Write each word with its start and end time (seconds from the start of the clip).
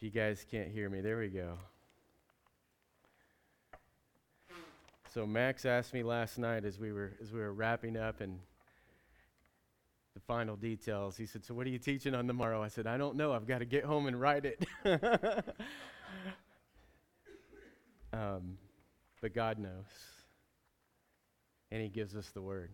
If 0.00 0.04
you 0.04 0.10
guys 0.10 0.46
can't 0.48 0.68
hear 0.68 0.88
me, 0.88 1.00
there 1.00 1.18
we 1.18 1.26
go. 1.26 1.58
So 5.12 5.26
Max 5.26 5.64
asked 5.64 5.92
me 5.92 6.04
last 6.04 6.38
night 6.38 6.64
as 6.64 6.78
we 6.78 6.92
were 6.92 7.14
as 7.20 7.32
we 7.32 7.40
were 7.40 7.52
wrapping 7.52 7.96
up 7.96 8.20
and 8.20 8.38
the 10.14 10.20
final 10.20 10.54
details. 10.54 11.16
He 11.16 11.26
said, 11.26 11.44
"So 11.44 11.52
what 11.52 11.66
are 11.66 11.70
you 11.70 11.80
teaching 11.80 12.14
on 12.14 12.28
tomorrow?" 12.28 12.62
I 12.62 12.68
said, 12.68 12.86
"I 12.86 12.96
don't 12.96 13.16
know. 13.16 13.32
I've 13.32 13.48
got 13.48 13.58
to 13.58 13.64
get 13.64 13.82
home 13.84 14.06
and 14.06 14.20
write 14.20 14.44
it." 14.44 14.64
um, 18.12 18.56
but 19.20 19.34
God 19.34 19.58
knows, 19.58 19.86
and 21.72 21.82
He 21.82 21.88
gives 21.88 22.14
us 22.14 22.28
the 22.30 22.42
word. 22.42 22.70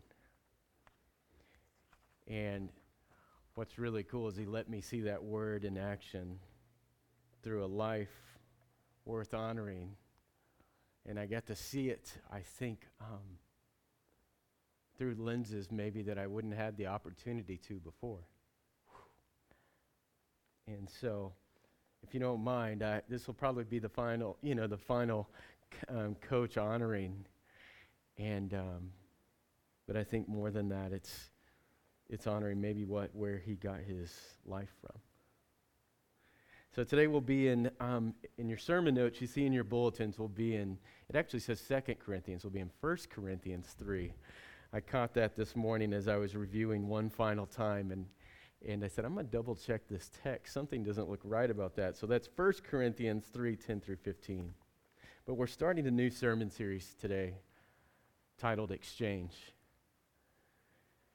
And 2.28 2.68
what's 3.54 3.78
really 3.78 4.02
cool 4.02 4.28
is 4.28 4.36
He 4.36 4.44
let 4.44 4.68
me 4.68 4.82
see 4.82 5.00
that 5.00 5.24
word 5.24 5.64
in 5.64 5.78
action 5.78 6.38
through 7.44 7.62
a 7.62 7.66
life 7.66 8.08
worth 9.04 9.34
honoring. 9.34 9.90
And 11.06 11.20
I 11.20 11.26
got 11.26 11.46
to 11.46 11.54
see 11.54 11.90
it, 11.90 12.10
I 12.32 12.40
think, 12.40 12.86
um, 13.00 13.38
through 14.96 15.16
lenses 15.18 15.70
maybe 15.70 16.02
that 16.02 16.18
I 16.18 16.26
wouldn't 16.26 16.54
have 16.54 16.64
had 16.64 16.76
the 16.78 16.86
opportunity 16.86 17.58
to 17.68 17.74
before. 17.74 18.26
And 20.66 20.88
so, 20.88 21.32
if 22.02 22.14
you 22.14 22.20
don't 22.20 22.42
mind, 22.42 22.82
this 23.08 23.26
will 23.26 23.34
probably 23.34 23.64
be 23.64 23.78
the 23.78 23.88
final, 23.88 24.38
you 24.42 24.54
know, 24.54 24.66
the 24.66 24.78
final 24.78 25.28
um, 25.88 26.16
coach 26.26 26.56
honoring. 26.56 27.26
And, 28.16 28.54
um, 28.54 28.90
but 29.86 29.96
I 29.96 30.04
think 30.04 30.26
more 30.26 30.50
than 30.50 30.70
that, 30.70 30.92
it's, 30.92 31.30
it's 32.08 32.26
honoring 32.26 32.62
maybe 32.62 32.86
what, 32.86 33.14
where 33.14 33.36
he 33.36 33.56
got 33.56 33.80
his 33.80 34.10
life 34.46 34.72
from. 34.80 34.98
So 36.74 36.82
today 36.82 37.06
we'll 37.06 37.20
be 37.20 37.46
in, 37.46 37.70
um, 37.78 38.14
in 38.36 38.48
your 38.48 38.58
sermon 38.58 38.96
notes, 38.96 39.20
you 39.20 39.28
see 39.28 39.46
in 39.46 39.52
your 39.52 39.62
bulletins, 39.62 40.18
we'll 40.18 40.26
be 40.26 40.56
in, 40.56 40.76
it 41.08 41.14
actually 41.14 41.38
says 41.38 41.60
Second 41.60 42.00
Corinthians, 42.00 42.42
we'll 42.42 42.50
be 42.50 42.58
in 42.58 42.70
First 42.80 43.10
Corinthians 43.10 43.76
3. 43.78 44.12
I 44.72 44.80
caught 44.80 45.14
that 45.14 45.36
this 45.36 45.54
morning 45.54 45.92
as 45.92 46.08
I 46.08 46.16
was 46.16 46.34
reviewing 46.34 46.88
one 46.88 47.10
final 47.10 47.46
time, 47.46 47.92
and, 47.92 48.06
and 48.66 48.84
I 48.84 48.88
said, 48.88 49.04
I'm 49.04 49.14
going 49.14 49.24
to 49.24 49.30
double 49.30 49.54
check 49.54 49.82
this 49.88 50.10
text. 50.24 50.52
Something 50.52 50.82
doesn't 50.82 51.08
look 51.08 51.20
right 51.22 51.48
about 51.48 51.76
that. 51.76 51.96
So 51.96 52.08
that's 52.08 52.26
First 52.26 52.64
Corinthians 52.64 53.26
3 53.32 53.54
10 53.54 53.80
through 53.80 53.98
15. 54.02 54.52
But 55.26 55.34
we're 55.34 55.46
starting 55.46 55.86
a 55.86 55.92
new 55.92 56.10
sermon 56.10 56.50
series 56.50 56.96
today 57.00 57.34
titled 58.36 58.72
Exchange. 58.72 59.36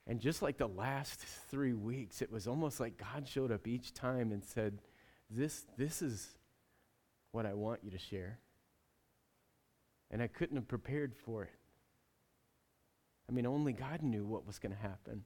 And 0.08 0.22
just 0.22 0.42
like 0.42 0.58
the 0.58 0.70
last 0.70 1.20
three 1.20 1.74
weeks, 1.74 2.22
it 2.22 2.32
was 2.32 2.48
almost 2.48 2.80
like 2.80 2.96
God 2.96 3.28
showed 3.28 3.52
up 3.52 3.68
each 3.68 3.94
time 3.94 4.32
and 4.32 4.42
said, 4.42 4.80
this, 5.30 5.66
this 5.78 6.02
is 6.02 6.28
what 7.32 7.46
I 7.46 7.54
want 7.54 7.82
you 7.84 7.92
to 7.92 7.98
share. 7.98 8.40
And 10.12 10.22
I 10.22 10.28
couldn't 10.28 10.56
have 10.56 10.68
prepared 10.68 11.16
for 11.16 11.44
it. 11.44 11.52
I 13.30 13.32
mean, 13.32 13.46
only 13.46 13.74
God 13.74 14.02
knew 14.02 14.26
what 14.26 14.48
was 14.48 14.58
going 14.58 14.74
to 14.74 14.82
happen. 14.82 15.24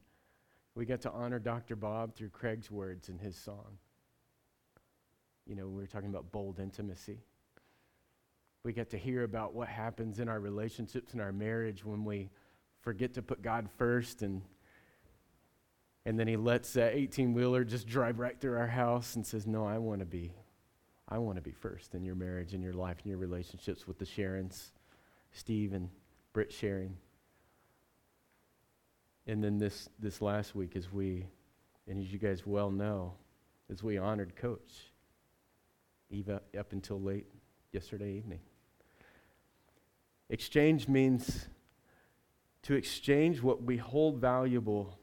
We 0.76 0.86
got 0.86 1.02
to 1.02 1.12
honor 1.12 1.40
Dr. 1.40 1.76
Bob 1.76 2.16
through 2.16 2.30
Craig's 2.30 2.70
words 2.70 3.08
in 3.08 3.18
his 3.18 3.38
song. 3.38 3.78
You 5.46 5.56
know, 5.56 5.68
we 5.68 5.82
were 5.82 5.88
talking 5.88 6.10
about 6.10 6.32
bold 6.32 6.60
intimacy. 6.60 7.20
We 8.64 8.74
got 8.74 8.90
to 8.90 8.98
hear 8.98 9.24
about 9.24 9.54
what 9.54 9.68
happens 9.68 10.20
in 10.20 10.28
our 10.28 10.40
relationships 10.40 11.14
and 11.14 11.22
our 11.22 11.32
marriage 11.32 11.86
when 11.86 12.04
we 12.04 12.30
forget 12.82 13.14
to 13.14 13.22
put 13.22 13.42
God 13.42 13.70
first 13.78 14.22
and 14.22 14.42
and 16.06 16.20
then 16.20 16.28
he 16.28 16.36
lets 16.36 16.74
that 16.74 16.94
18 16.94 17.34
wheeler 17.34 17.64
just 17.64 17.88
drive 17.88 18.20
right 18.20 18.40
through 18.40 18.58
our 18.58 18.68
house 18.68 19.16
and 19.16 19.26
says, 19.26 19.48
No, 19.48 19.66
I 19.66 19.78
want 19.78 20.00
to 20.00 20.06
be. 20.06 20.34
I 21.08 21.18
want 21.18 21.36
to 21.36 21.42
be 21.42 21.52
first 21.52 21.96
in 21.96 22.04
your 22.04 22.16
marriage, 22.16 22.54
in 22.54 22.62
your 22.62 22.74
life, 22.74 22.98
in 23.04 23.10
your 23.10 23.20
relationships 23.20 23.88
with 23.88 24.00
the 24.00 24.06
Sharons, 24.06 24.72
Steve 25.32 25.74
and 25.74 25.90
Britt 26.32 26.52
sharing. 26.52 26.98
And 29.28 29.44
then 29.44 29.58
this, 29.58 29.90
this 30.00 30.22
last 30.22 30.56
week, 30.56 30.76
as 30.76 30.92
we, 30.92 31.28
and 31.88 32.00
as 32.02 32.12
you 32.12 32.20
guys 32.20 32.46
well 32.46 32.72
know, 32.72 33.14
as 33.70 33.84
we 33.84 33.98
honored 33.98 34.36
Coach 34.36 34.92
Eva 36.10 36.42
up 36.58 36.72
until 36.72 37.02
late 37.02 37.28
yesterday 37.72 38.14
evening. 38.14 38.40
Exchange 40.30 40.88
means 40.88 41.48
to 42.64 42.76
exchange 42.76 43.42
what 43.42 43.64
we 43.64 43.78
hold 43.78 44.18
valuable 44.18 44.98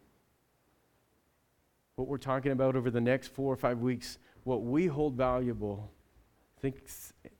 what 2.00 2.08
we're 2.08 2.16
talking 2.16 2.50
about 2.50 2.76
over 2.76 2.90
the 2.90 3.00
next 3.00 3.28
four 3.28 3.52
or 3.52 3.56
five 3.56 3.80
weeks, 3.80 4.16
what 4.44 4.62
we 4.62 4.86
hold 4.86 5.16
valuable, 5.16 5.92
think, 6.58 6.76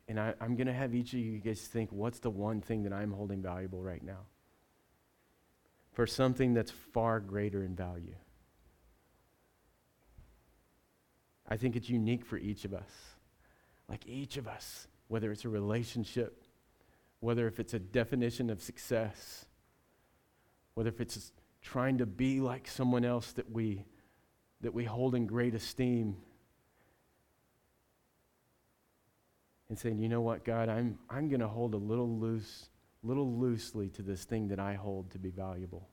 and 0.06 0.21
I, 0.21 0.34
I'm 0.38 0.54
going 0.54 0.66
to 0.66 0.72
have 0.75 0.94
each 0.94 1.15
of 1.15 1.19
you 1.19 1.38
guys 1.38 1.62
think, 1.62 1.91
what's 1.91 2.19
the 2.19 2.28
one 2.28 2.60
thing 2.60 2.82
that 2.82 2.93
I'm 2.93 3.10
holding 3.10 3.41
valuable 3.41 3.82
right 3.82 4.03
now? 4.03 4.19
For 5.93 6.06
something 6.06 6.53
that's 6.53 6.70
far 6.70 7.20
greater 7.20 7.65
in 7.65 7.75
value. 7.75 8.15
I 11.49 11.56
think 11.56 11.75
it's 11.75 11.88
unique 11.88 12.26
for 12.26 12.37
each 12.37 12.66
of 12.66 12.75
us. 12.75 12.91
Like 13.88 14.06
each 14.06 14.37
of 14.37 14.47
us, 14.47 14.88
whether 15.09 15.32
it's 15.32 15.47
a 15.47 15.49
relationship, 15.49 16.44
whether 17.20 17.47
if 17.47 17.59
it's 17.60 17.72
a 17.72 17.78
definition 17.78 18.50
of 18.50 18.60
success, 18.60 19.47
whether 20.75 20.91
if 20.91 21.00
it's 21.00 21.32
trying 21.62 21.97
to 21.97 22.04
be 22.04 22.41
like 22.41 22.69
someone 22.69 23.06
else 23.06 23.32
that 23.32 23.50
we 23.50 23.87
that 24.60 24.75
we 24.75 24.84
hold 24.84 25.15
in 25.15 25.26
great 25.26 25.54
esteem 25.54 26.16
and 29.69 29.78
saying, 29.78 29.98
you 29.98 30.09
know 30.09 30.21
what, 30.21 30.44
God, 30.44 30.69
I'm, 30.69 30.98
I'm 31.09 31.28
going 31.28 31.41
to 31.41 31.48
hold 31.48 31.75
a 31.75 31.78
little 31.78 32.19
loose, 32.19 32.69
little 33.03 33.32
loosely 33.38 33.88
to 33.91 34.03
this 34.03 34.25
thing 34.25 34.49
that 34.49 34.59
I 34.59 34.75
hold 34.75 35.10
to 35.12 35.19
be 35.19 35.31
valuable. 35.31 35.88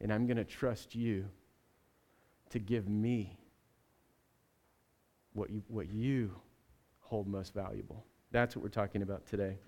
And 0.00 0.12
I'm 0.12 0.26
going 0.26 0.38
to 0.38 0.44
trust 0.44 0.94
you 0.94 1.26
to 2.50 2.58
give 2.58 2.88
me 2.88 3.38
what 5.34 5.50
you, 5.50 5.62
what 5.68 5.88
you 5.90 6.34
hold 7.00 7.28
most 7.28 7.54
valuable. 7.54 8.04
That's 8.30 8.56
what 8.56 8.62
we're 8.62 8.70
talking 8.70 9.02
about 9.02 9.26
today. 9.26 9.58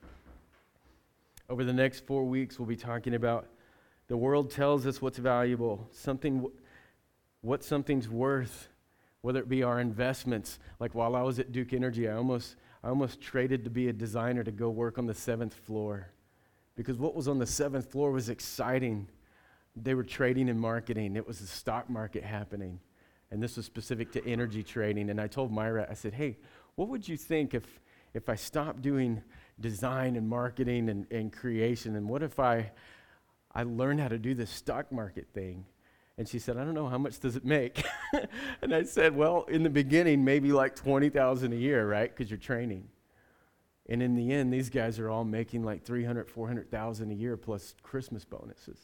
Over 1.49 1.65
the 1.65 1.73
next 1.73 2.07
four 2.07 2.25
weeks, 2.25 2.59
we'll 2.59 2.69
be 2.69 2.77
talking 2.77 3.15
about 3.15 3.49
the 4.09 4.17
world 4.17 4.51
tells 4.51 4.87
us 4.87 5.01
what's 5.01 5.19
valuable, 5.19 5.89
something 5.93 6.51
what 7.43 7.65
something's 7.65 8.09
worth, 8.09 8.69
whether 9.23 9.41
it 9.41 9.49
be 9.49 9.63
our 9.63 9.81
investments. 9.81 10.59
Like 10.79 10.95
while 10.95 11.17
I 11.17 11.23
was 11.23 11.39
at 11.39 11.53
Duke 11.53 11.73
Energy, 11.73 12.09
I 12.09 12.15
almost, 12.15 12.57
I 12.83 12.89
almost 12.89 13.21
traded 13.21 13.65
to 13.65 13.71
be 13.71 13.89
a 13.89 13.93
designer 13.93 14.45
to 14.45 14.53
go 14.53 14.71
work 14.71 14.99
on 14.99 15.07
the 15.07 15.15
seventh 15.15 15.55
floor. 15.55 16.09
Because 16.77 16.99
what 16.99 17.15
was 17.15 17.29
on 17.29 17.39
the 17.39 17.47
seventh 17.47 17.91
floor 17.91 18.11
was 18.11 18.29
exciting. 18.29 19.09
They 19.77 19.95
were 19.95 20.05
trading 20.05 20.49
and 20.49 20.61
marketing, 20.61 21.17
it 21.17 21.27
was 21.27 21.41
the 21.41 21.47
stock 21.47 21.89
market 21.89 22.25
happening. 22.25 22.81
And 23.31 23.43
this 23.43 23.57
was 23.57 23.65
specific 23.65 24.11
to 24.13 24.27
energy 24.27 24.63
trading. 24.63 25.09
And 25.09 25.21
I 25.21 25.29
told 25.29 25.53
Myra, 25.53 25.87
I 25.89 25.95
said, 25.95 26.15
hey, 26.15 26.39
what 26.75 26.89
would 26.89 27.07
you 27.07 27.17
think 27.17 27.55
if, 27.55 27.65
if 28.13 28.29
I 28.29 28.35
stopped 28.35 28.83
doing 28.83 29.23
design 29.61 30.17
and 30.17 30.29
marketing 30.29 30.89
and, 30.89 31.07
and 31.13 31.33
creation? 31.33 31.95
And 31.95 32.09
what 32.09 32.25
if 32.25 32.41
I, 32.41 32.73
I 33.55 33.63
learned 33.63 34.01
how 34.01 34.09
to 34.09 34.19
do 34.19 34.35
this 34.35 34.51
stock 34.51 34.91
market 34.91 35.29
thing? 35.33 35.65
And 36.21 36.29
she 36.29 36.39
said, 36.39 36.59
I 36.59 36.65
don't 36.65 36.75
know, 36.75 36.87
how 36.87 36.99
much 36.99 37.19
does 37.19 37.35
it 37.35 37.47
make? 37.47 37.83
and 38.61 38.75
I 38.75 38.83
said, 38.83 39.17
well, 39.17 39.47
in 39.49 39.63
the 39.63 39.71
beginning, 39.71 40.23
maybe 40.23 40.53
like 40.53 40.77
20,000 40.77 41.51
a 41.51 41.57
year, 41.57 41.89
right? 41.89 42.15
Because 42.15 42.31
you're 42.31 42.37
training. 42.39 42.89
And 43.89 44.03
in 44.03 44.17
the 44.17 44.31
end, 44.31 44.53
these 44.53 44.69
guys 44.69 44.99
are 44.99 45.09
all 45.09 45.25
making 45.25 45.65
like 45.65 45.83
300, 45.83 46.29
400,000 46.29 47.11
a 47.11 47.15
year 47.15 47.39
plus 47.39 47.75
Christmas 47.83 48.27
bonuses. 48.27 48.79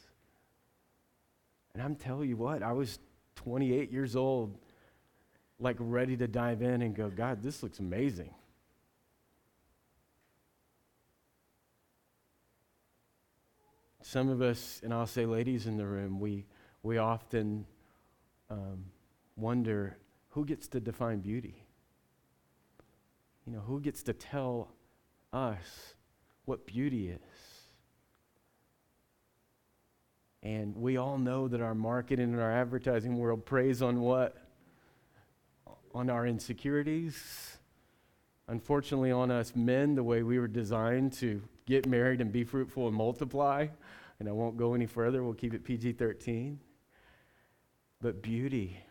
And 1.75 1.83
I'm 1.83 1.95
telling 1.95 2.27
you 2.27 2.37
what, 2.37 2.63
I 2.63 2.71
was 2.71 2.97
28 3.35 3.91
years 3.91 4.15
old, 4.15 4.57
like 5.59 5.75
ready 5.77 6.17
to 6.17 6.27
dive 6.27 6.63
in 6.63 6.81
and 6.81 6.95
go, 6.95 7.11
God, 7.11 7.43
this 7.43 7.61
looks 7.61 7.77
amazing. 7.77 8.33
Some 14.01 14.27
of 14.27 14.41
us, 14.41 14.81
and 14.83 14.91
I'll 14.91 15.05
say 15.05 15.27
ladies 15.27 15.67
in 15.67 15.77
the 15.77 15.85
room, 15.85 16.19
we 16.19 16.45
we 16.87 16.97
often 16.97 17.65
um, 18.49 18.85
wonder 19.35 19.97
who 20.29 20.45
gets 20.45 20.69
to 20.69 20.79
define 20.79 21.19
beauty? 21.19 21.61
You 23.45 23.51
know, 23.51 23.59
who 23.59 23.81
gets 23.81 24.03
to 24.03 24.13
tell 24.13 24.69
us 25.33 25.95
what 26.45 26.65
beauty 26.65 27.09
is? 27.09 27.19
And 30.41 30.77
we 30.77 30.95
all 30.95 31.17
know 31.17 31.49
that 31.49 31.59
our 31.59 31.75
marketing 31.75 32.31
and 32.31 32.39
our 32.39 32.53
advertising 32.53 33.17
world 33.17 33.45
preys 33.45 33.81
on 33.81 33.99
what? 33.99 34.37
On 35.93 36.09
our 36.09 36.25
insecurities. 36.25 37.57
Unfortunately, 38.47 39.11
on 39.11 39.29
us 39.29 39.57
men, 39.57 39.93
the 39.93 40.03
way 40.03 40.23
we 40.23 40.39
were 40.39 40.47
designed 40.47 41.11
to 41.13 41.41
get 41.65 41.85
married 41.85 42.21
and 42.21 42.31
be 42.31 42.45
fruitful 42.45 42.87
and 42.87 42.95
multiply. 42.95 43.67
And 44.21 44.29
I 44.29 44.31
won't 44.31 44.55
go 44.55 44.73
any 44.73 44.85
further, 44.85 45.21
we'll 45.21 45.33
keep 45.33 45.53
it 45.53 45.65
PG 45.65 45.91
13. 45.93 46.61
But 48.01 48.21
beauty, 48.21 48.83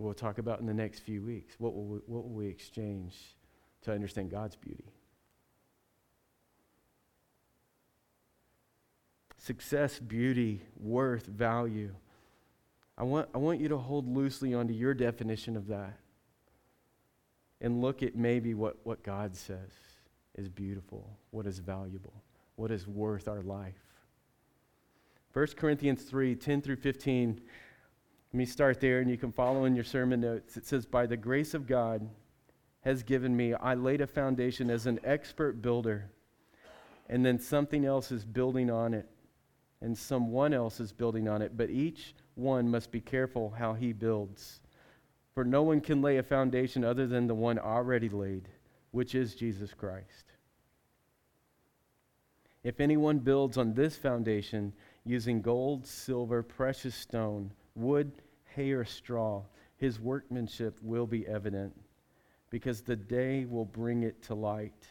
We'll 0.00 0.14
talk 0.14 0.38
about 0.38 0.60
in 0.60 0.66
the 0.66 0.72
next 0.72 1.00
few 1.00 1.22
weeks. 1.22 1.56
What 1.58 1.74
will 1.74 1.84
we, 1.84 1.98
what 2.06 2.22
will 2.24 2.34
we 2.34 2.46
exchange 2.46 3.14
to 3.82 3.92
understand 3.92 4.30
God's 4.30 4.56
beauty? 4.56 4.94
Success, 9.36 9.98
beauty, 9.98 10.62
worth, 10.78 11.26
value. 11.26 11.94
I 12.96 13.02
want, 13.02 13.28
I 13.34 13.38
want 13.38 13.60
you 13.60 13.68
to 13.68 13.76
hold 13.76 14.08
loosely 14.08 14.54
onto 14.54 14.72
your 14.72 14.94
definition 14.94 15.54
of 15.54 15.66
that 15.66 15.98
and 17.60 17.82
look 17.82 18.02
at 18.02 18.16
maybe 18.16 18.54
what, 18.54 18.78
what 18.84 19.02
God 19.02 19.36
says 19.36 19.72
is 20.34 20.48
beautiful, 20.48 21.10
what 21.30 21.46
is 21.46 21.58
valuable, 21.58 22.14
what 22.56 22.70
is 22.70 22.86
worth 22.86 23.28
our 23.28 23.42
life. 23.42 23.74
1 25.34 25.46
Corinthians 25.58 26.04
3 26.04 26.34
10 26.36 26.62
through 26.62 26.76
15. 26.76 27.42
Let 28.32 28.38
me 28.38 28.44
start 28.44 28.80
there, 28.80 29.00
and 29.00 29.10
you 29.10 29.18
can 29.18 29.32
follow 29.32 29.64
in 29.64 29.74
your 29.74 29.84
sermon 29.84 30.20
notes. 30.20 30.56
It 30.56 30.64
says, 30.64 30.86
By 30.86 31.06
the 31.06 31.16
grace 31.16 31.52
of 31.52 31.66
God 31.66 32.08
has 32.82 33.02
given 33.02 33.36
me, 33.36 33.54
I 33.54 33.74
laid 33.74 34.00
a 34.00 34.06
foundation 34.06 34.70
as 34.70 34.86
an 34.86 35.00
expert 35.02 35.60
builder, 35.60 36.10
and 37.08 37.26
then 37.26 37.40
something 37.40 37.84
else 37.84 38.12
is 38.12 38.24
building 38.24 38.70
on 38.70 38.94
it, 38.94 39.08
and 39.80 39.98
someone 39.98 40.54
else 40.54 40.78
is 40.78 40.92
building 40.92 41.28
on 41.28 41.42
it, 41.42 41.56
but 41.56 41.70
each 41.70 42.14
one 42.36 42.70
must 42.70 42.92
be 42.92 43.00
careful 43.00 43.50
how 43.50 43.74
he 43.74 43.92
builds. 43.92 44.60
For 45.34 45.44
no 45.44 45.62
one 45.62 45.80
can 45.80 46.00
lay 46.00 46.18
a 46.18 46.22
foundation 46.22 46.84
other 46.84 47.08
than 47.08 47.26
the 47.26 47.34
one 47.34 47.58
already 47.58 48.08
laid, 48.08 48.48
which 48.92 49.16
is 49.16 49.34
Jesus 49.34 49.74
Christ. 49.74 50.34
If 52.62 52.78
anyone 52.78 53.18
builds 53.18 53.56
on 53.56 53.74
this 53.74 53.96
foundation 53.96 54.72
using 55.04 55.42
gold, 55.42 55.84
silver, 55.84 56.44
precious 56.44 56.94
stone, 56.94 57.52
wood, 57.74 58.12
hay, 58.54 58.72
or 58.72 58.84
straw, 58.84 59.42
his 59.76 60.00
workmanship 60.00 60.78
will 60.82 61.06
be 61.06 61.26
evident, 61.26 61.72
because 62.50 62.82
the 62.82 62.96
day 62.96 63.44
will 63.44 63.64
bring 63.64 64.02
it 64.02 64.22
to 64.24 64.34
light. 64.34 64.86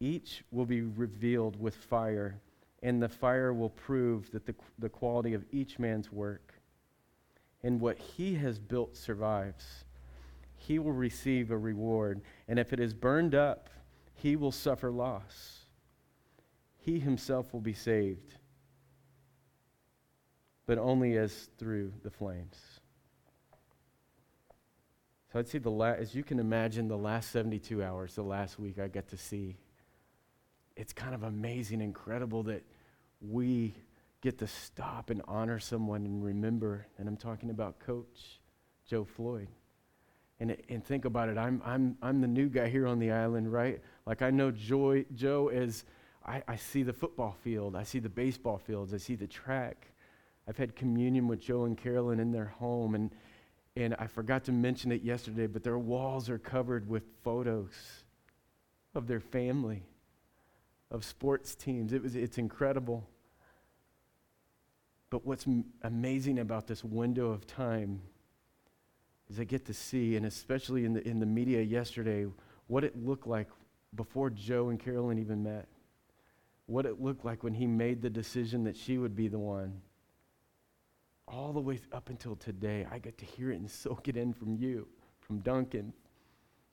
Each 0.00 0.42
will 0.50 0.66
be 0.66 0.82
revealed 0.82 1.60
with 1.60 1.76
fire, 1.76 2.40
and 2.82 3.02
the 3.02 3.08
fire 3.08 3.52
will 3.52 3.70
prove 3.70 4.30
that 4.32 4.46
the, 4.46 4.54
the 4.78 4.88
quality 4.88 5.34
of 5.34 5.44
each 5.52 5.78
man's 5.78 6.12
work. 6.12 6.54
And 7.62 7.80
what 7.80 7.98
he 7.98 8.34
has 8.36 8.58
built 8.58 8.96
survives. 8.96 9.84
He 10.56 10.78
will 10.78 10.92
receive 10.92 11.50
a 11.50 11.58
reward, 11.58 12.20
and 12.46 12.58
if 12.58 12.72
it 12.72 12.80
is 12.80 12.94
burned 12.94 13.34
up, 13.34 13.68
he 14.14 14.36
will 14.36 14.52
suffer 14.52 14.90
loss. 14.90 15.66
He 16.78 16.98
himself 16.98 17.52
will 17.52 17.60
be 17.60 17.74
saved 17.74 18.37
but 20.68 20.76
only 20.76 21.16
as 21.16 21.48
through 21.56 21.90
the 22.02 22.10
flames. 22.10 22.54
So 25.32 25.38
I'd 25.38 25.48
say 25.48 25.58
the 25.58 25.70
la- 25.70 25.92
as 25.92 26.14
you 26.14 26.22
can 26.22 26.38
imagine, 26.38 26.88
the 26.88 26.96
last 26.96 27.30
72 27.30 27.82
hours, 27.82 28.14
the 28.14 28.22
last 28.22 28.58
week 28.58 28.78
I 28.78 28.86
got 28.86 29.08
to 29.08 29.16
see, 29.16 29.56
it's 30.76 30.92
kind 30.92 31.14
of 31.14 31.22
amazing, 31.22 31.80
incredible 31.80 32.42
that 32.44 32.64
we 33.22 33.74
get 34.20 34.36
to 34.40 34.46
stop 34.46 35.08
and 35.08 35.22
honor 35.26 35.58
someone 35.58 36.04
and 36.04 36.22
remember. 36.22 36.86
And 36.98 37.08
I'm 37.08 37.16
talking 37.16 37.48
about 37.48 37.78
Coach 37.78 38.38
Joe 38.86 39.04
Floyd. 39.04 39.48
And, 40.38 40.54
and 40.68 40.84
think 40.84 41.06
about 41.06 41.30
it, 41.30 41.38
I'm, 41.38 41.62
I'm, 41.64 41.96
I'm 42.02 42.20
the 42.20 42.28
new 42.28 42.50
guy 42.50 42.68
here 42.68 42.86
on 42.86 42.98
the 42.98 43.10
island, 43.10 43.50
right? 43.50 43.80
Like 44.04 44.20
I 44.20 44.30
know 44.30 44.50
Joy, 44.50 45.06
Joe 45.14 45.48
as 45.48 45.86
I, 46.26 46.42
I 46.46 46.56
see 46.56 46.82
the 46.82 46.92
football 46.92 47.34
field, 47.42 47.74
I 47.74 47.84
see 47.84 48.00
the 48.00 48.10
baseball 48.10 48.58
fields, 48.58 48.92
I 48.92 48.98
see 48.98 49.14
the 49.14 49.26
track. 49.26 49.86
I've 50.48 50.56
had 50.56 50.74
communion 50.74 51.28
with 51.28 51.40
Joe 51.40 51.64
and 51.64 51.76
Carolyn 51.76 52.20
in 52.20 52.32
their 52.32 52.46
home, 52.46 52.94
and, 52.94 53.10
and 53.76 53.94
I 53.98 54.06
forgot 54.06 54.44
to 54.44 54.52
mention 54.52 54.90
it 54.90 55.02
yesterday, 55.02 55.46
but 55.46 55.62
their 55.62 55.78
walls 55.78 56.30
are 56.30 56.38
covered 56.38 56.88
with 56.88 57.02
photos 57.22 57.72
of 58.94 59.06
their 59.06 59.20
family, 59.20 59.82
of 60.90 61.04
sports 61.04 61.54
teams. 61.54 61.92
It 61.92 62.02
was, 62.02 62.16
it's 62.16 62.38
incredible. 62.38 63.06
But 65.10 65.26
what's 65.26 65.46
m- 65.46 65.66
amazing 65.82 66.38
about 66.38 66.66
this 66.66 66.82
window 66.82 67.30
of 67.30 67.46
time 67.46 68.00
is 69.28 69.38
I 69.38 69.44
get 69.44 69.66
to 69.66 69.74
see, 69.74 70.16
and 70.16 70.24
especially 70.24 70.86
in 70.86 70.94
the, 70.94 71.06
in 71.06 71.20
the 71.20 71.26
media 71.26 71.60
yesterday, 71.60 72.26
what 72.68 72.84
it 72.84 72.96
looked 72.96 73.26
like 73.26 73.48
before 73.94 74.30
Joe 74.30 74.70
and 74.70 74.80
Carolyn 74.80 75.18
even 75.18 75.42
met. 75.42 75.68
What 76.64 76.86
it 76.86 77.02
looked 77.02 77.24
like 77.24 77.42
when 77.42 77.54
he 77.54 77.66
made 77.66 78.00
the 78.00 78.10
decision 78.10 78.64
that 78.64 78.76
she 78.76 78.96
would 78.96 79.14
be 79.14 79.28
the 79.28 79.38
one 79.38 79.82
all 81.30 81.52
the 81.52 81.60
way 81.60 81.80
up 81.92 82.08
until 82.08 82.36
today, 82.36 82.86
I 82.90 82.98
get 82.98 83.18
to 83.18 83.24
hear 83.24 83.50
it 83.50 83.56
and 83.56 83.70
soak 83.70 84.08
it 84.08 84.16
in 84.16 84.32
from 84.32 84.56
you, 84.56 84.88
from 85.20 85.38
Duncan, 85.40 85.92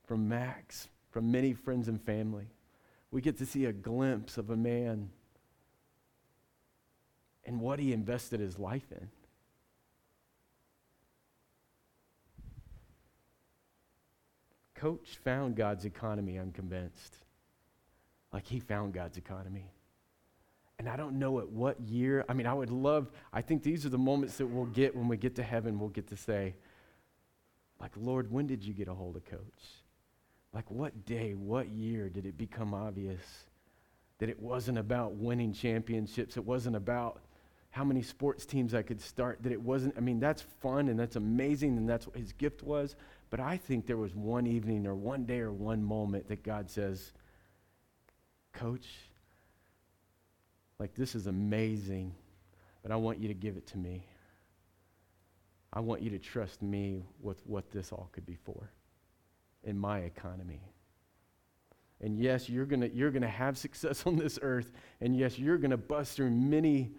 from 0.03 0.27
Max, 0.27 0.87
from 1.09 1.31
many 1.31 1.53
friends 1.53 1.87
and 1.87 2.01
family. 2.01 2.47
We 3.11 3.21
get 3.21 3.37
to 3.37 3.45
see 3.45 3.65
a 3.65 3.73
glimpse 3.73 4.37
of 4.37 4.49
a 4.49 4.55
man 4.55 5.09
and 7.45 7.59
what 7.59 7.79
he 7.79 7.93
invested 7.93 8.39
his 8.39 8.57
life 8.57 8.91
in. 8.91 9.07
Coach 14.73 15.17
found 15.23 15.55
God's 15.55 15.85
economy, 15.85 16.37
I'm 16.37 16.51
convinced. 16.51 17.17
Like 18.33 18.45
he 18.45 18.59
found 18.59 18.93
God's 18.93 19.17
economy. 19.17 19.71
And 20.77 20.89
I 20.89 20.97
don't 20.97 21.17
know 21.17 21.39
at 21.39 21.49
what 21.49 21.79
year. 21.79 22.25
I 22.27 22.33
mean, 22.33 22.47
I 22.47 22.53
would 22.53 22.69
love, 22.69 23.11
I 23.31 23.41
think 23.41 23.63
these 23.63 23.85
are 23.85 23.89
the 23.89 23.97
moments 23.97 24.37
that 24.37 24.45
we'll 24.45 24.65
get 24.65 24.95
when 24.95 25.07
we 25.07 25.17
get 25.17 25.35
to 25.35 25.43
heaven. 25.43 25.79
We'll 25.79 25.89
get 25.89 26.07
to 26.07 26.17
say, 26.17 26.55
like, 27.79 27.91
Lord, 27.95 28.31
when 28.31 28.47
did 28.47 28.63
you 28.63 28.73
get 28.73 28.87
a 28.87 28.93
hold 28.93 29.15
of 29.15 29.25
Coach? 29.25 29.39
Like, 30.53 30.69
what 30.69 31.05
day, 31.05 31.33
what 31.33 31.69
year 31.69 32.09
did 32.09 32.25
it 32.25 32.37
become 32.37 32.73
obvious 32.73 33.21
that 34.19 34.29
it 34.29 34.41
wasn't 34.41 34.77
about 34.77 35.13
winning 35.13 35.53
championships? 35.53 36.37
It 36.37 36.45
wasn't 36.45 36.75
about 36.75 37.21
how 37.71 37.83
many 37.83 38.01
sports 38.01 38.45
teams 38.45 38.73
I 38.73 38.81
could 38.81 39.01
start, 39.01 39.43
that 39.43 39.51
it 39.51 39.61
wasn't, 39.61 39.97
I 39.97 39.99
mean, 39.99 40.19
that's 40.19 40.41
fun 40.41 40.87
and 40.87 40.97
that's 40.97 41.17
amazing 41.17 41.75
and 41.77 41.89
that's 41.89 42.07
what 42.07 42.15
his 42.15 42.31
gift 42.31 42.63
was. 42.63 42.95
But 43.29 43.41
I 43.41 43.57
think 43.57 43.85
there 43.85 43.97
was 43.97 44.15
one 44.15 44.47
evening 44.47 44.87
or 44.87 44.95
one 44.95 45.25
day 45.25 45.39
or 45.39 45.51
one 45.51 45.83
moment 45.83 46.29
that 46.29 46.41
God 46.41 46.69
says, 46.69 47.11
Coach, 48.53 48.87
like, 50.79 50.95
this 50.95 51.15
is 51.15 51.27
amazing, 51.27 52.13
but 52.83 52.91
I 52.91 52.95
want 52.95 53.19
you 53.19 53.27
to 53.27 53.33
give 53.33 53.57
it 53.57 53.67
to 53.67 53.77
me. 53.77 54.05
I 55.71 55.79
want 55.79 56.01
you 56.01 56.09
to 56.11 56.19
trust 56.19 56.61
me 56.61 57.05
with 57.21 57.45
what 57.45 57.71
this 57.71 57.91
all 57.91 58.09
could 58.11 58.25
be 58.25 58.35
for 58.35 58.71
in 59.63 59.77
my 59.77 59.99
economy. 59.99 60.61
And 62.01 62.17
yes, 62.19 62.49
you're 62.49 62.65
going 62.65 62.89
you're 62.93 63.11
to 63.11 63.27
have 63.27 63.57
success 63.57 64.05
on 64.05 64.15
this 64.15 64.39
earth. 64.41 64.71
And 65.01 65.15
yes, 65.17 65.39
you're 65.39 65.57
going 65.57 65.71
to 65.71 65.77
bust 65.77 66.15
through 66.15 66.31
many 66.31 66.91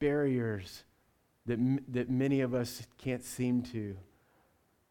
barriers 0.00 0.84
that, 1.46 1.58
that 1.88 2.10
many 2.10 2.40
of 2.40 2.54
us 2.54 2.82
can't 2.98 3.24
seem 3.24 3.62
to. 3.62 3.96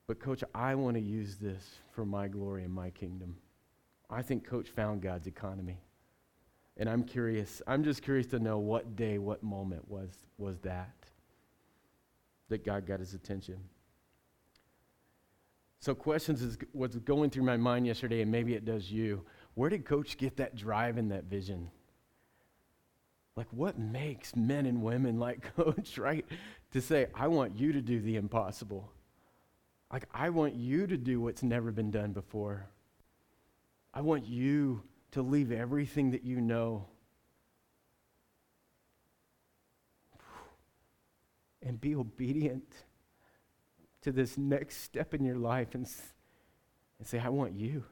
But, 0.08 0.20
Coach, 0.20 0.44
I 0.54 0.75
want 0.75 0.96
to 0.96 1.01
use 1.01 1.38
this 1.38 1.63
for 1.94 2.06
my 2.06 2.28
glory 2.28 2.63
and 2.63 2.74
my 2.74 2.90
kingdom. 2.90 3.38
I 4.10 4.22
think 4.22 4.46
Coach 4.46 4.70
found 4.70 5.01
God's 5.01 5.28
economy. 5.28 5.80
And 6.82 6.90
I'm 6.90 7.04
curious, 7.04 7.62
I'm 7.68 7.84
just 7.84 8.02
curious 8.02 8.26
to 8.28 8.40
know 8.40 8.58
what 8.58 8.96
day, 8.96 9.20
what 9.20 9.44
moment 9.44 9.88
was, 9.88 10.10
was 10.40 10.58
that 10.62 10.96
that 12.50 12.66
God 12.66 12.88
got 12.88 13.00
his 13.00 13.14
attention. 13.14 13.60
So, 15.80 15.94
questions 15.94 16.42
is 16.42 16.58
what's 16.72 16.96
going 16.96 17.30
through 17.30 17.44
my 17.44 17.56
mind 17.56 17.86
yesterday, 17.86 18.24
and 18.24 18.32
maybe 18.32 18.56
it 18.56 18.66
does 18.66 18.92
you. 18.92 19.24
Where 19.54 19.70
did 19.70 19.86
Coach 19.86 20.18
get 20.18 20.38
that 20.38 20.56
drive 20.56 20.98
and 20.98 21.12
that 21.12 21.26
vision? 21.26 21.70
Like, 23.36 23.48
what 23.52 23.78
makes 23.78 24.36
men 24.36 24.66
and 24.66 24.82
women 24.82 25.20
like 25.20 25.56
Coach, 25.56 26.00
right? 26.00 26.26
To 26.72 26.82
say, 26.82 27.06
I 27.14 27.28
want 27.28 27.60
you 27.60 27.74
to 27.74 27.82
do 27.82 28.02
the 28.02 28.16
impossible. 28.16 28.92
Like, 29.94 30.08
I 30.16 30.32
want 30.32 30.56
you 30.56 30.88
to 30.88 30.98
do 30.98 31.22
what's 31.22 31.44
never 31.44 31.72
been 31.72 31.92
done 31.92 32.12
before. 32.12 32.66
I 33.94 34.02
want 34.02 34.26
you 34.26 34.82
to 35.12 35.22
leave 35.22 35.51
everything 35.51 36.12
that 36.12 36.24
you 36.24 36.39
know 36.39 36.86
and 41.62 41.80
be 41.80 41.96
obedient 41.96 42.74
to 44.01 44.12
this 44.12 44.38
next 44.38 44.77
step 44.77 45.13
in 45.13 45.24
your 45.24 45.36
life 45.36 45.75
and, 45.75 45.88
and 46.98 47.08
say, 47.08 47.20
I 47.20 47.30
want 47.30 47.53
you. 47.53 47.84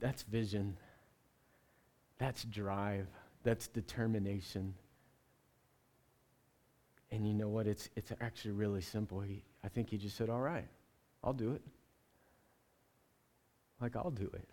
That's 0.00 0.22
vision. 0.24 0.76
That's 2.18 2.44
drive. 2.44 3.06
That's 3.42 3.68
determination. 3.68 4.74
And 7.10 7.26
you 7.26 7.32
know 7.32 7.48
what? 7.48 7.66
It's, 7.66 7.88
it's 7.96 8.12
actually 8.20 8.50
really 8.50 8.82
simple. 8.82 9.20
He, 9.20 9.44
I 9.64 9.68
think 9.68 9.88
he 9.88 9.96
just 9.96 10.16
said, 10.16 10.28
All 10.28 10.40
right, 10.40 10.68
I'll 11.24 11.32
do 11.32 11.52
it 11.52 11.62
like 13.80 13.96
I'll 13.96 14.10
do 14.10 14.30
it. 14.34 14.48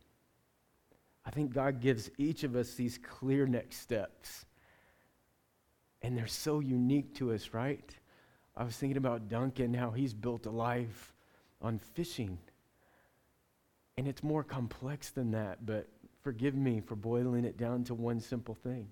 I 1.26 1.32
think 1.32 1.54
God 1.54 1.82
gives 1.82 2.10
each 2.18 2.44
of 2.44 2.56
us 2.56 2.76
these 2.76 3.00
clear 3.00 3.48
next 3.48 3.78
steps. 3.78 4.46
And 6.02 6.16
they're 6.16 6.28
so 6.28 6.60
unique 6.60 7.16
to 7.16 7.34
us, 7.34 7.50
right? 7.52 7.90
I 8.56 8.64
was 8.64 8.76
thinking 8.78 8.98
about 8.98 9.28
Duncan, 9.28 9.74
how 9.74 9.92
he's 9.92 10.14
built 10.14 10.46
a 10.46 10.52
life 10.52 11.14
on 11.62 11.80
fishing. 11.80 12.38
And 13.98 14.08
it's 14.08 14.22
more 14.22 14.44
complex 14.44 15.10
than 15.10 15.32
that, 15.32 15.66
but 15.66 15.88
forgive 16.22 16.54
me 16.54 16.80
for 16.80 16.96
boiling 16.96 17.44
it 17.44 17.58
down 17.58 17.84
to 17.86 17.96
one 17.96 18.20
simple 18.20 18.54
thing. 18.54 18.88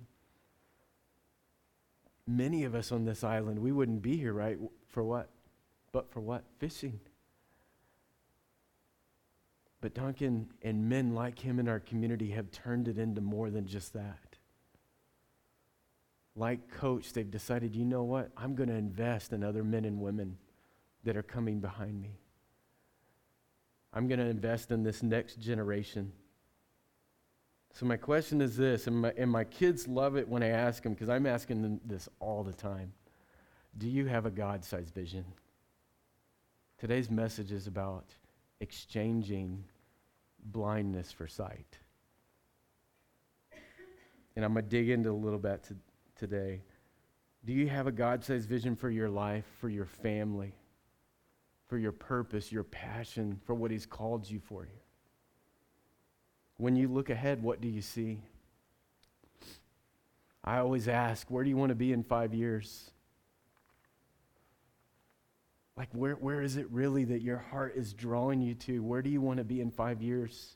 Many 2.25 2.63
of 2.63 2.74
us 2.74 2.92
on 2.92 3.06
this 3.06 3.24
island, 3.24 3.60
we 3.60 3.72
wouldn't 3.72 4.02
be 4.02 4.18
here, 4.18 4.34
right? 4.34 4.58
For 4.88 5.04
what? 5.04 5.30
But 5.92 6.10
for 6.10 6.22
what? 6.22 6.44
Fishing. 6.58 7.00
But 9.84 9.96
Duncan 9.96 10.48
and 10.62 10.88
men 10.88 11.13
like 11.13 11.38
him 11.38 11.60
in 11.60 11.68
our 11.68 11.82
community 11.82 12.30
have 12.30 12.50
turned 12.52 12.88
it 12.88 12.98
into 12.98 13.20
more 13.20 13.50
than 13.50 13.68
just 13.68 13.92
that. 13.92 14.38
Like 16.38 16.72
Coach, 16.72 17.12
they've 17.12 17.30
decided, 17.30 17.75
you 17.75 17.84
know 17.84 18.04
what? 18.04 18.32
I'm 18.38 18.56
going 18.56 18.70
to 18.70 18.75
invest 18.75 19.34
in 19.34 19.44
other 19.44 19.62
men 19.62 19.84
and 19.84 20.00
women 20.00 20.38
that 21.04 21.18
are 21.18 21.22
coming 21.22 21.60
behind 21.60 22.02
me. 22.02 22.18
I'm 23.92 24.08
going 24.08 24.22
to 24.22 24.25
invest 24.25 24.72
in 24.72 24.84
this 24.84 25.04
next 25.04 25.42
generation. 25.42 26.13
So, 27.74 27.86
my 27.86 27.98
question 27.98 28.40
is 28.40 28.56
this, 28.56 28.88
and 28.88 29.02
my, 29.02 29.12
and 29.18 29.30
my 29.30 29.44
kids 29.44 29.86
love 29.86 30.16
it 30.16 30.30
when 30.30 30.44
I 30.44 30.48
ask 30.48 30.82
them 30.82 30.94
because 30.94 31.10
I'm 31.10 31.25
asking 31.25 31.62
them 31.62 31.82
this 31.84 32.08
all 32.22 32.46
the 32.46 32.54
time 32.54 32.94
Do 33.78 33.90
you 33.90 34.06
have 34.06 34.25
a 34.25 34.32
God 34.32 34.63
sized 34.63 34.94
vision? 34.94 35.25
Today's 36.78 37.12
message 37.12 37.52
is 37.52 37.68
about 37.68 38.06
exchanging 38.62 39.66
blindness 40.46 41.12
for 41.12 41.28
sight. 41.28 41.80
And 44.36 44.44
I'm 44.44 44.54
going 44.54 44.66
to 44.66 44.70
dig 44.70 44.90
into 44.90 45.12
a 45.12 45.14
little 45.14 45.40
bit 45.40 45.64
to, 45.66 45.76
today. 46.16 46.62
Do 47.46 47.54
you 47.54 47.68
have 47.68 47.88
a 47.88 47.92
God 47.92 48.24
sized 48.24 48.50
vision 48.50 48.76
for 48.76 48.90
your 48.90 49.10
life, 49.10 49.46
for 49.60 49.70
your 49.70 49.86
family? 49.86 50.54
for 51.74 51.80
your 51.80 51.92
purpose, 51.92 52.52
your 52.52 52.64
passion 52.64 53.40
for 53.46 53.56
what 53.56 53.72
He's 53.72 53.88
called 53.88 54.30
you 54.30 54.40
for 54.40 54.64
here. 54.64 54.84
When 56.58 56.76
you 56.76 56.88
look 56.88 57.10
ahead, 57.10 57.42
what 57.42 57.62
do 57.62 57.68
you 57.68 57.82
see? 57.82 58.20
I 60.44 60.60
always 60.60 60.88
ask, 60.88 61.32
where 61.32 61.44
do 61.44 61.50
you 61.50 61.58
want 61.58 61.70
to 61.70 61.76
be 61.76 61.92
in 61.92 62.04
five 62.04 62.32
years? 62.32 62.92
Like, 65.75 65.89
where, 65.92 66.13
where 66.13 66.42
is 66.42 66.56
it 66.58 66.70
really 66.70 67.03
that 67.06 67.22
your 67.22 67.39
heart 67.39 67.74
is 67.75 67.94
drawing 67.94 68.42
you 68.42 68.53
to? 68.56 68.84
Where 68.84 69.01
do 69.01 69.10
you 69.10 69.22
want 69.22 69.38
to 69.38 69.44
be 69.44 69.60
in 69.60 69.72
five 69.72 70.01
years? 70.01 70.56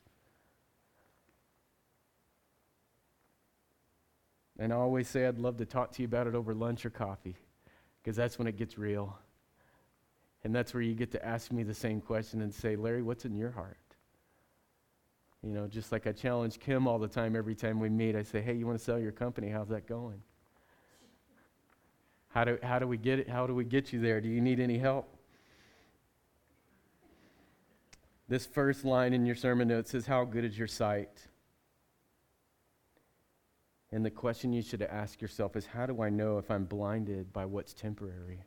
And 4.58 4.72
I 4.72 4.76
always 4.76 5.08
say 5.08 5.26
I'd 5.26 5.38
love 5.38 5.56
to 5.58 5.66
talk 5.66 5.92
to 5.92 6.02
you 6.02 6.06
about 6.06 6.26
it 6.26 6.34
over 6.34 6.54
lunch 6.54 6.86
or 6.86 6.90
coffee, 6.90 7.36
because 8.02 8.16
that's 8.16 8.38
when 8.38 8.46
it 8.46 8.56
gets 8.56 8.78
real. 8.78 9.18
And 10.44 10.54
that's 10.54 10.72
where 10.72 10.82
you 10.82 10.94
get 10.94 11.12
to 11.12 11.24
ask 11.24 11.50
me 11.50 11.64
the 11.64 11.74
same 11.74 12.00
question 12.00 12.40
and 12.42 12.54
say, 12.54 12.76
Larry, 12.76 13.02
what's 13.02 13.24
in 13.24 13.36
your 13.36 13.50
heart? 13.50 13.76
You 15.42 15.52
know, 15.52 15.66
just 15.66 15.92
like 15.92 16.06
I 16.06 16.12
challenge 16.12 16.58
Kim 16.58 16.86
all 16.86 16.98
the 16.98 17.08
time 17.08 17.36
every 17.36 17.54
time 17.54 17.78
we 17.80 17.88
meet, 17.88 18.16
I 18.16 18.22
say, 18.22 18.40
hey, 18.40 18.54
you 18.54 18.66
want 18.66 18.78
to 18.78 18.84
sell 18.84 18.98
your 18.98 19.12
company? 19.12 19.48
How's 19.48 19.68
that 19.68 19.86
going? 19.86 20.22
How 22.28 22.44
do, 22.44 22.58
how 22.62 22.78
do 22.78 22.86
we 22.86 22.96
get 22.96 23.18
it? 23.18 23.28
How 23.28 23.46
do 23.46 23.54
we 23.54 23.64
get 23.64 23.92
you 23.92 24.00
there? 24.00 24.20
Do 24.20 24.28
you 24.28 24.40
need 24.40 24.60
any 24.60 24.78
help? 24.78 25.16
This 28.28 28.44
first 28.44 28.84
line 28.84 29.14
in 29.14 29.24
your 29.24 29.34
sermon 29.34 29.68
note 29.68 29.88
says, 29.88 30.06
How 30.06 30.24
good 30.24 30.44
is 30.44 30.58
your 30.58 30.68
sight? 30.68 31.28
And 33.90 34.04
the 34.04 34.10
question 34.10 34.52
you 34.52 34.60
should 34.60 34.82
ask 34.82 35.22
yourself 35.22 35.56
is, 35.56 35.64
How 35.64 35.86
do 35.86 36.02
I 36.02 36.10
know 36.10 36.36
if 36.36 36.50
I'm 36.50 36.64
blinded 36.64 37.32
by 37.32 37.46
what's 37.46 37.72
temporary? 37.72 38.44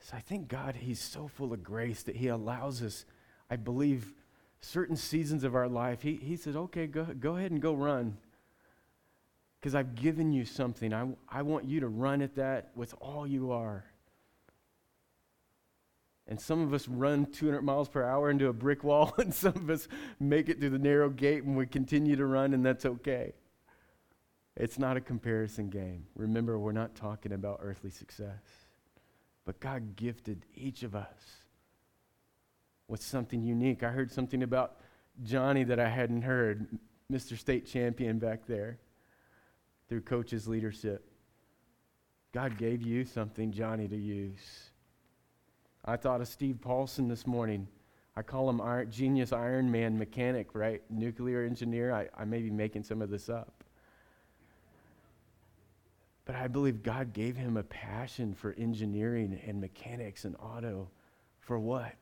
So 0.00 0.16
I 0.16 0.20
think 0.20 0.48
God, 0.48 0.76
He's 0.76 1.00
so 1.00 1.28
full 1.28 1.52
of 1.52 1.62
grace 1.62 2.02
that 2.04 2.16
He 2.16 2.28
allows 2.28 2.82
us, 2.82 3.04
I 3.50 3.56
believe, 3.56 4.14
certain 4.62 4.96
seasons 4.96 5.44
of 5.44 5.54
our 5.54 5.68
life. 5.68 6.00
He, 6.00 6.14
he 6.14 6.36
says, 6.36 6.56
okay, 6.56 6.86
go, 6.86 7.04
go 7.04 7.36
ahead 7.36 7.50
and 7.50 7.60
go 7.60 7.74
run. 7.74 8.16
Because 9.60 9.74
I've 9.74 9.94
given 9.94 10.32
you 10.32 10.44
something. 10.44 10.92
I, 10.92 11.08
I 11.28 11.42
want 11.42 11.64
you 11.64 11.80
to 11.80 11.88
run 11.88 12.22
at 12.22 12.36
that 12.36 12.70
with 12.76 12.94
all 13.00 13.26
you 13.26 13.50
are. 13.52 13.84
And 16.28 16.40
some 16.40 16.60
of 16.60 16.74
us 16.74 16.86
run 16.86 17.26
200 17.26 17.62
miles 17.62 17.88
per 17.88 18.04
hour 18.04 18.30
into 18.30 18.48
a 18.48 18.52
brick 18.52 18.84
wall, 18.84 19.14
and 19.18 19.34
some 19.34 19.56
of 19.56 19.70
us 19.70 19.88
make 20.20 20.48
it 20.48 20.60
through 20.60 20.70
the 20.70 20.78
narrow 20.78 21.08
gate 21.08 21.42
and 21.42 21.56
we 21.56 21.66
continue 21.66 22.16
to 22.16 22.26
run, 22.26 22.52
and 22.52 22.64
that's 22.64 22.84
okay. 22.84 23.32
It's 24.54 24.78
not 24.78 24.96
a 24.96 25.00
comparison 25.00 25.70
game. 25.70 26.06
Remember, 26.16 26.58
we're 26.58 26.72
not 26.72 26.94
talking 26.94 27.32
about 27.32 27.60
earthly 27.62 27.90
success. 27.90 28.42
But 29.44 29.60
God 29.60 29.96
gifted 29.96 30.44
each 30.54 30.82
of 30.82 30.94
us 30.94 31.38
with 32.88 33.02
something 33.02 33.42
unique. 33.42 33.82
I 33.82 33.88
heard 33.88 34.10
something 34.10 34.42
about 34.42 34.76
Johnny 35.22 35.64
that 35.64 35.78
I 35.78 35.88
hadn't 35.88 36.22
heard, 36.22 36.66
Mr. 37.10 37.38
State 37.38 37.66
Champion 37.66 38.18
back 38.18 38.46
there, 38.46 38.78
through 39.88 40.02
coach's 40.02 40.46
leadership. 40.46 41.04
God 42.32 42.58
gave 42.58 42.82
you 42.82 43.04
something, 43.04 43.52
Johnny, 43.52 43.88
to 43.88 43.96
use. 43.96 44.70
I 45.84 45.96
thought 45.96 46.20
of 46.20 46.28
Steve 46.28 46.60
Paulson 46.60 47.08
this 47.08 47.26
morning. 47.26 47.66
I 48.14 48.22
call 48.22 48.50
him 48.50 48.60
Iron, 48.60 48.90
genius 48.90 49.32
Iron 49.32 49.70
Man 49.70 49.98
mechanic, 49.98 50.54
right? 50.54 50.82
Nuclear 50.90 51.44
engineer. 51.44 51.92
I, 51.92 52.08
I 52.16 52.24
may 52.24 52.42
be 52.42 52.50
making 52.50 52.82
some 52.82 53.00
of 53.00 53.10
this 53.10 53.28
up. 53.28 53.64
But 56.24 56.36
I 56.36 56.46
believe 56.48 56.82
God 56.82 57.14
gave 57.14 57.36
him 57.36 57.56
a 57.56 57.62
passion 57.62 58.34
for 58.34 58.54
engineering 58.58 59.40
and 59.46 59.60
mechanics 59.60 60.26
and 60.26 60.36
auto. 60.38 60.90
For 61.40 61.58
what? 61.58 61.96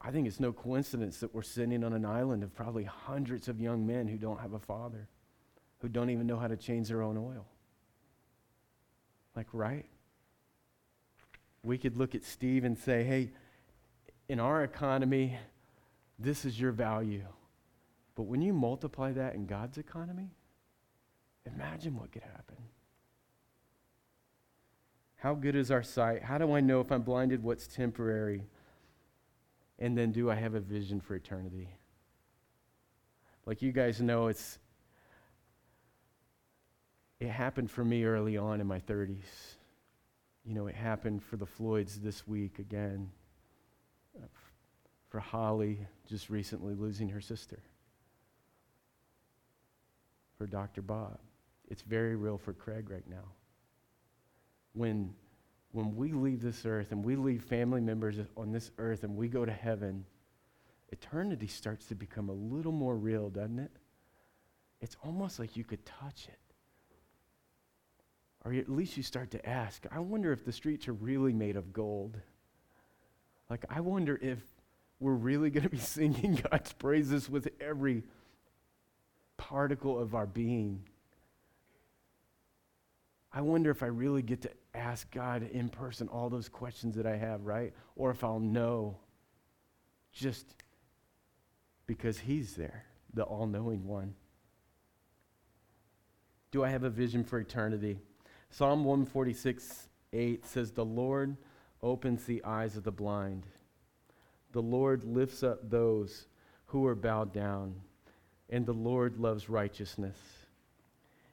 I 0.00 0.10
think 0.10 0.26
it's 0.26 0.40
no 0.40 0.52
coincidence 0.52 1.20
that 1.20 1.34
we're 1.34 1.42
sitting 1.42 1.84
on 1.84 1.92
an 1.92 2.06
island 2.06 2.42
of 2.42 2.54
probably 2.54 2.84
hundreds 2.84 3.48
of 3.48 3.60
young 3.60 3.86
men 3.86 4.06
who 4.06 4.16
don't 4.16 4.40
have 4.40 4.52
a 4.52 4.58
father, 4.58 5.08
who 5.84 5.90
don't 5.90 6.10
even 6.10 6.26
know 6.26 6.38
how 6.38 6.48
to 6.48 6.56
change 6.56 6.88
their 6.88 7.02
own 7.02 7.16
oil. 7.16 7.46
Like, 9.36 9.48
right? 9.52 9.86
We 11.62 11.78
could 11.78 11.96
look 11.96 12.14
at 12.14 12.24
Steve 12.24 12.64
and 12.64 12.78
say, 12.78 13.04
hey, 13.04 13.30
in 14.28 14.40
our 14.40 14.64
economy, 14.64 15.36
this 16.18 16.44
is 16.44 16.58
your 16.58 16.72
value. 16.72 17.26
But 18.14 18.22
when 18.22 18.40
you 18.40 18.52
multiply 18.52 19.12
that 19.12 19.34
in 19.34 19.46
God's 19.46 19.76
economy, 19.78 20.30
Imagine 21.46 21.96
what 21.96 22.10
could 22.10 22.22
happen. 22.22 22.56
How 25.16 25.34
good 25.34 25.56
is 25.56 25.70
our 25.70 25.82
sight? 25.82 26.22
How 26.22 26.38
do 26.38 26.54
I 26.54 26.60
know 26.60 26.80
if 26.80 26.90
I'm 26.90 27.02
blinded 27.02 27.42
what's 27.42 27.66
temporary? 27.66 28.44
And 29.78 29.96
then 29.96 30.12
do 30.12 30.30
I 30.30 30.34
have 30.34 30.54
a 30.54 30.60
vision 30.60 31.00
for 31.00 31.14
eternity? 31.14 31.68
Like 33.46 33.60
you 33.60 33.72
guys 33.72 34.00
know, 34.00 34.28
it's 34.28 34.58
it 37.20 37.28
happened 37.28 37.70
for 37.70 37.84
me 37.84 38.04
early 38.04 38.36
on 38.36 38.60
in 38.60 38.66
my 38.66 38.80
30s. 38.80 39.24
You 40.44 40.54
know, 40.54 40.66
it 40.66 40.74
happened 40.74 41.22
for 41.22 41.36
the 41.36 41.46
Floyds 41.46 42.00
this 42.00 42.26
week 42.26 42.58
again. 42.58 43.10
Uh, 44.16 44.26
for 45.08 45.20
Holly, 45.20 45.86
just 46.08 46.28
recently 46.28 46.74
losing 46.74 47.08
her 47.08 47.20
sister. 47.20 47.60
For 50.36 50.46
Dr. 50.46 50.82
Bob. 50.82 51.18
It's 51.68 51.82
very 51.82 52.16
real 52.16 52.36
for 52.36 52.52
Craig 52.52 52.90
right 52.90 53.08
now. 53.08 53.24
When, 54.74 55.14
when 55.72 55.96
we 55.96 56.12
leave 56.12 56.42
this 56.42 56.66
earth 56.66 56.90
and 56.90 57.04
we 57.04 57.16
leave 57.16 57.42
family 57.42 57.80
members 57.80 58.16
on 58.36 58.50
this 58.50 58.70
earth 58.78 59.04
and 59.04 59.16
we 59.16 59.28
go 59.28 59.44
to 59.44 59.52
heaven, 59.52 60.04
eternity 60.90 61.46
starts 61.46 61.86
to 61.86 61.94
become 61.94 62.28
a 62.28 62.32
little 62.32 62.72
more 62.72 62.96
real, 62.96 63.30
doesn't 63.30 63.60
it? 63.60 63.70
It's 64.80 64.96
almost 65.04 65.38
like 65.38 65.56
you 65.56 65.64
could 65.64 65.86
touch 65.86 66.26
it. 66.28 66.38
Or 68.44 68.52
at 68.52 68.68
least 68.68 68.96
you 68.96 69.02
start 69.02 69.30
to 69.30 69.48
ask, 69.48 69.86
I 69.90 70.00
wonder 70.00 70.32
if 70.32 70.44
the 70.44 70.52
streets 70.52 70.86
are 70.86 70.92
really 70.92 71.32
made 71.32 71.56
of 71.56 71.72
gold. 71.72 72.18
Like, 73.48 73.64
I 73.70 73.80
wonder 73.80 74.18
if 74.20 74.38
we're 75.00 75.14
really 75.14 75.50
going 75.50 75.64
to 75.64 75.70
be 75.70 75.78
singing 75.78 76.42
God's 76.50 76.72
praises 76.72 77.30
with 77.30 77.48
every 77.60 78.04
particle 79.36 79.98
of 79.98 80.14
our 80.14 80.26
being. 80.26 80.82
I 83.32 83.40
wonder 83.40 83.70
if 83.70 83.82
I 83.82 83.86
really 83.86 84.22
get 84.22 84.42
to 84.42 84.50
ask 84.74 85.10
God 85.10 85.48
in 85.50 85.68
person 85.68 86.08
all 86.08 86.28
those 86.28 86.48
questions 86.48 86.96
that 86.96 87.06
I 87.06 87.16
have, 87.16 87.46
right? 87.46 87.72
Or 87.96 88.10
if 88.10 88.22
I'll 88.22 88.38
know 88.38 88.98
just 90.12 90.54
because 91.86 92.18
He's 92.18 92.54
there, 92.54 92.84
the 93.12 93.24
all 93.24 93.46
knowing 93.46 93.86
one. 93.86 94.14
Do 96.52 96.62
I 96.62 96.68
have 96.68 96.84
a 96.84 96.90
vision 96.90 97.24
for 97.24 97.40
eternity? 97.40 97.98
Psalm 98.56 98.84
146 98.84 99.88
8 100.12 100.46
says, 100.46 100.70
The 100.70 100.84
Lord 100.84 101.36
opens 101.82 102.22
the 102.22 102.44
eyes 102.44 102.76
of 102.76 102.84
the 102.84 102.92
blind, 102.92 103.48
the 104.52 104.62
Lord 104.62 105.02
lifts 105.02 105.42
up 105.42 105.68
those 105.68 106.28
who 106.66 106.86
are 106.86 106.94
bowed 106.94 107.32
down. 107.32 107.74
and 108.50 108.64
the 108.64 108.72
Lord 108.72 109.18
loves 109.18 109.48
righteousness. 109.48 110.16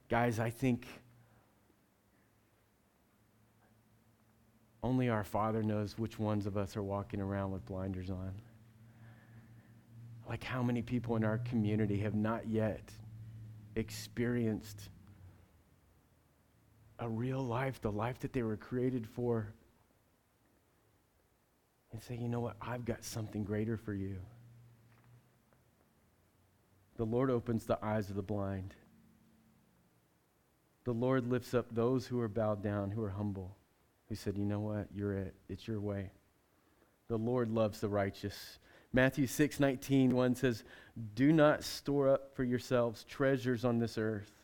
Guys, 0.10 0.40
I 0.40 0.50
think 0.50 0.88
only 4.82 5.10
our 5.10 5.24
Father 5.24 5.62
knows 5.62 6.00
which 6.00 6.18
ones 6.18 6.48
of 6.48 6.58
us 6.58 6.76
are 6.76 6.82
walking 6.82 7.22
around 7.22 7.52
with 7.52 7.64
blinders 7.68 8.10
on. 8.10 8.34
Like, 10.28 10.44
how 10.44 10.64
many 10.64 10.82
people 10.82 11.18
in 11.18 11.24
our 11.24 11.38
community 11.38 12.00
have 12.00 12.16
not 12.16 12.48
yet 12.48 12.90
experienced 13.76 14.90
a 17.02 17.10
real 17.10 17.42
life, 17.42 17.82
the 17.82 17.92
life 17.92 18.20
that 18.20 18.32
they 18.32 18.44
were 18.44 18.56
created 18.56 19.08
for, 19.08 19.54
and 21.92 22.02
say, 22.02 22.16
you 22.16 22.30
know 22.30 22.40
what, 22.40 22.56
I've 22.62 22.86
got 22.86 23.04
something 23.04 23.44
greater 23.44 23.76
for 23.76 23.94
you. 23.94 24.18
The 26.96 27.06
Lord 27.06 27.30
opens 27.30 27.66
the 27.66 27.84
eyes 27.84 28.10
of 28.10 28.16
the 28.16 28.22
blind. 28.22 28.76
The 30.84 30.94
Lord 30.94 31.28
lifts 31.28 31.54
up 31.54 31.66
those 31.72 32.06
who 32.08 32.20
are 32.20 32.28
bowed 32.28 32.64
down, 32.64 32.92
who 32.92 33.04
are 33.04 33.10
humble, 33.10 33.58
who 34.08 34.16
said, 34.16 34.38
You 34.38 34.46
know 34.46 34.60
what? 34.60 34.88
You're 34.94 35.14
it. 35.14 35.36
It's 35.50 35.68
your 35.68 35.80
way. 35.80 36.12
The 37.08 37.18
Lord 37.18 37.52
loves 37.52 37.82
the 37.82 37.90
righteous. 37.90 38.60
Matthew 38.94 39.28
6 39.28 39.60
19, 39.60 40.16
1 40.16 40.36
says, 40.36 40.64
Do 41.16 41.32
not 41.32 41.64
store 41.64 42.10
up 42.10 42.36
for 42.36 42.44
yourselves 42.44 43.04
treasures 43.04 43.66
on 43.66 43.80
this 43.80 43.98
earth, 43.98 44.41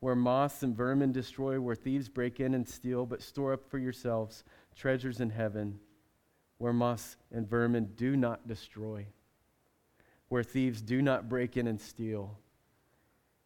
where 0.00 0.16
moths 0.16 0.62
and 0.62 0.74
vermin 0.76 1.12
destroy, 1.12 1.60
where 1.60 1.74
thieves 1.74 2.08
break 2.08 2.40
in 2.40 2.54
and 2.54 2.66
steal, 2.68 3.06
but 3.06 3.22
store 3.22 3.52
up 3.52 3.70
for 3.70 3.78
yourselves 3.78 4.44
treasures 4.74 5.20
in 5.20 5.30
heaven, 5.30 5.78
where 6.58 6.72
moths 6.72 7.16
and 7.30 7.48
vermin 7.48 7.90
do 7.96 8.16
not 8.16 8.46
destroy, 8.48 9.06
where 10.28 10.42
thieves 10.42 10.80
do 10.80 11.02
not 11.02 11.28
break 11.28 11.56
in 11.56 11.66
and 11.66 11.80
steal. 11.80 12.38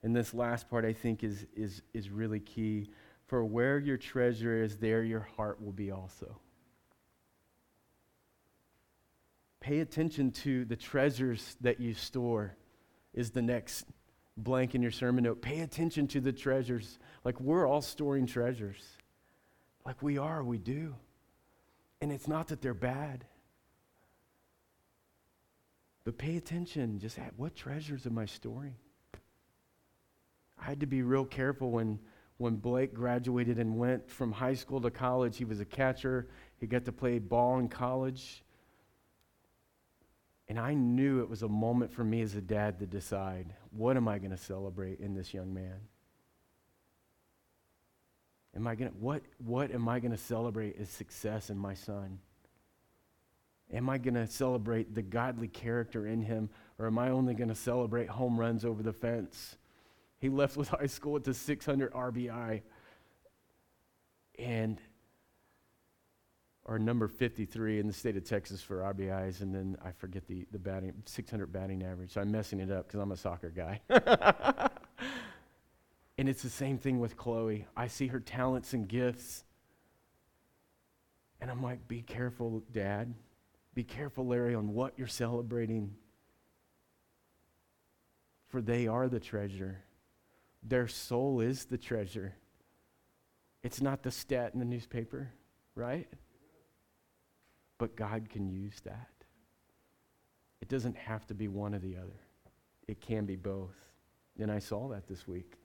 And 0.03 0.15
this 0.15 0.35
last 0.35 0.69
part, 0.69 0.85
I 0.85 0.93
think, 0.93 1.25
is, 1.25 1.47
is, 1.57 1.83
is 1.93 2.11
really 2.11 2.41
key. 2.41 2.91
For 3.27 3.45
where 3.45 3.79
your 3.79 3.97
treasure 3.97 4.63
is, 4.63 4.77
there 4.77 5.03
your 5.03 5.27
heart 5.37 5.63
will 5.63 5.73
be 5.73 5.91
also. 5.91 6.39
Pay 9.61 9.81
attention 9.81 10.31
to 10.31 10.67
the 10.67 10.77
treasures 10.77 11.57
that 11.63 11.81
you 11.81 11.95
store, 11.95 12.55
is 13.15 13.31
the 13.31 13.41
next 13.41 13.87
blank 14.37 14.75
in 14.75 14.83
your 14.83 14.91
sermon 14.91 15.25
note. 15.25 15.43
Pay 15.43 15.61
attention 15.61 16.07
to 16.09 16.21
the 16.21 16.33
treasures. 16.33 16.99
Like 17.25 17.41
we're 17.41 17.67
all 17.67 17.83
storing 17.83 18.27
treasures. 18.27 18.83
Like 19.87 20.03
we 20.03 20.19
are, 20.19 20.43
we 20.43 20.59
do. 20.59 20.95
And 22.01 22.11
it's 22.13 22.29
not 22.29 22.49
that 22.49 22.61
they're 22.61 22.75
bad. 22.75 23.25
But 26.05 26.19
pay 26.19 26.37
attention. 26.37 26.99
Just 26.99 27.19
at 27.19 27.33
what 27.37 27.55
treasures 27.55 28.07
am 28.07 28.19
I 28.19 28.27
storing? 28.27 28.75
I 30.59 30.65
had 30.65 30.81
to 30.81 30.87
be 30.87 31.03
real 31.03 31.25
careful 31.25 31.71
when, 31.71 31.99
when 32.39 32.57
Blake 32.57 32.95
graduated 32.95 33.59
and 33.59 33.77
went 33.77 34.11
from 34.11 34.33
high 34.33 34.55
school 34.55 34.81
to 34.81 34.91
college. 34.91 35.37
He 35.37 35.45
was 35.45 35.61
a 35.61 35.65
catcher, 35.65 36.29
he 36.59 36.67
got 36.67 36.85
to 36.85 36.93
play 36.93 37.19
ball 37.19 37.59
in 37.59 37.69
college. 37.69 38.44
And 40.55 40.61
I 40.61 40.73
knew 40.73 41.21
it 41.21 41.29
was 41.29 41.43
a 41.43 41.49
moment 41.49 41.93
for 41.93 42.05
me 42.05 42.23
as 42.23 42.37
a 42.37 42.41
dad 42.41 42.79
to 42.79 42.87
decide 42.87 43.53
what 43.73 43.97
am 43.97 44.07
I 44.07 44.19
going 44.19 44.31
to 44.31 44.37
celebrate 44.37 45.01
in 45.01 45.13
this 45.13 45.35
young 45.35 45.53
man? 45.53 45.81
Am 48.55 48.65
I 48.69 48.77
going 48.77 48.93
to 48.93 48.97
what 48.99 49.23
what 49.39 49.73
am 49.73 49.89
I 49.89 49.99
going 49.99 50.13
to 50.13 50.17
celebrate 50.17 50.77
as 50.79 50.89
success 50.89 51.51
in 51.51 51.59
my 51.59 51.75
son? 51.75 52.21
Am 53.73 53.91
I 53.91 53.99
going 53.99 54.15
to 54.15 54.29
celebrate 54.29 54.95
the 54.95 55.03
godly 55.03 55.49
character 55.49 56.07
in 56.07 56.23
him 56.23 56.49
or 56.79 56.87
am 56.87 57.01
I 57.01 57.11
only 57.11 57.35
going 57.35 57.49
to 57.49 57.57
celebrate 57.57 58.09
home 58.09 58.39
runs 58.39 58.65
over 58.65 58.81
the 58.81 58.93
fence? 58.93 59.57
He 60.21 60.29
left 60.29 60.57
with 60.57 60.69
high 60.79 60.87
school 60.87 61.15
with 61.15 61.27
a 61.27 61.35
600 61.35 61.93
RBI. 61.93 62.63
And 64.39 64.81
or 66.67 66.79
number 66.79 67.09
53 67.09 67.79
in 67.79 67.87
the 67.87 67.93
state 67.93 68.17
of 68.17 68.25
Texas 68.25 68.63
for 68.63 68.79
RBIs, 68.79 69.43
and 69.43 69.55
then 69.55 69.77
I 69.85 69.93
forget 69.93 70.27
the, 70.27 70.47
the 70.51 70.59
batting, 70.59 70.95
600 71.05 71.53
batting 71.53 71.83
average. 71.83 72.13
So 72.13 72.23
I'm 72.23 72.31
messing 72.31 72.61
it 72.61 72.71
up 72.71 72.87
because 72.87 73.01
I'm 73.01 73.13
a 73.13 73.17
soccer 73.17 73.51
guy. 73.51 73.81
and 76.19 76.29
it's 76.29 76.43
the 76.43 76.49
same 76.49 76.79
thing 76.79 77.01
with 77.01 77.17
Chloe. 77.17 77.67
I 77.77 77.89
see 77.89 78.07
her 78.07 78.21
talents 78.21 78.73
and 78.73 78.89
gifts, 78.89 79.45
and 81.41 81.51
I'm 81.51 81.63
like, 81.63 81.87
be 81.87 82.01
careful, 82.01 82.63
Dad. 82.73 83.13
Be 83.75 83.85
careful, 83.85 84.27
Larry, 84.27 84.55
on 84.55 84.73
what 84.73 84.95
you're 84.97 85.07
celebrating. 85.07 85.95
For 88.49 88.63
they 88.63 88.87
are 88.87 89.09
the 89.09 89.21
treasure. 89.21 89.83
Their 90.63 90.89
soul 90.89 91.41
is 91.41 91.67
the 91.67 91.77
treasure. 91.77 92.37
It's 93.63 93.83
not 93.83 94.03
the 94.03 94.11
stat 94.11 94.53
in 94.55 94.61
the 94.61 94.65
newspaper, 94.65 95.31
right? 95.75 96.09
But 97.79 97.97
God 97.97 98.29
can 98.31 98.49
use 98.49 98.81
that. 98.85 99.09
It 100.61 100.69
doesn't 100.69 100.97
have 100.97 101.27
to 101.27 101.35
be 101.35 101.49
one 101.49 101.75
or 101.75 101.79
the 101.79 101.97
other, 101.97 102.21
it 102.89 103.01
can 103.01 103.27
be 103.27 103.37
both. 103.37 103.75
And 104.39 104.51
I 104.51 104.59
saw 104.59 104.89
that 104.89 105.07
this 105.07 105.29
week. 105.29 105.59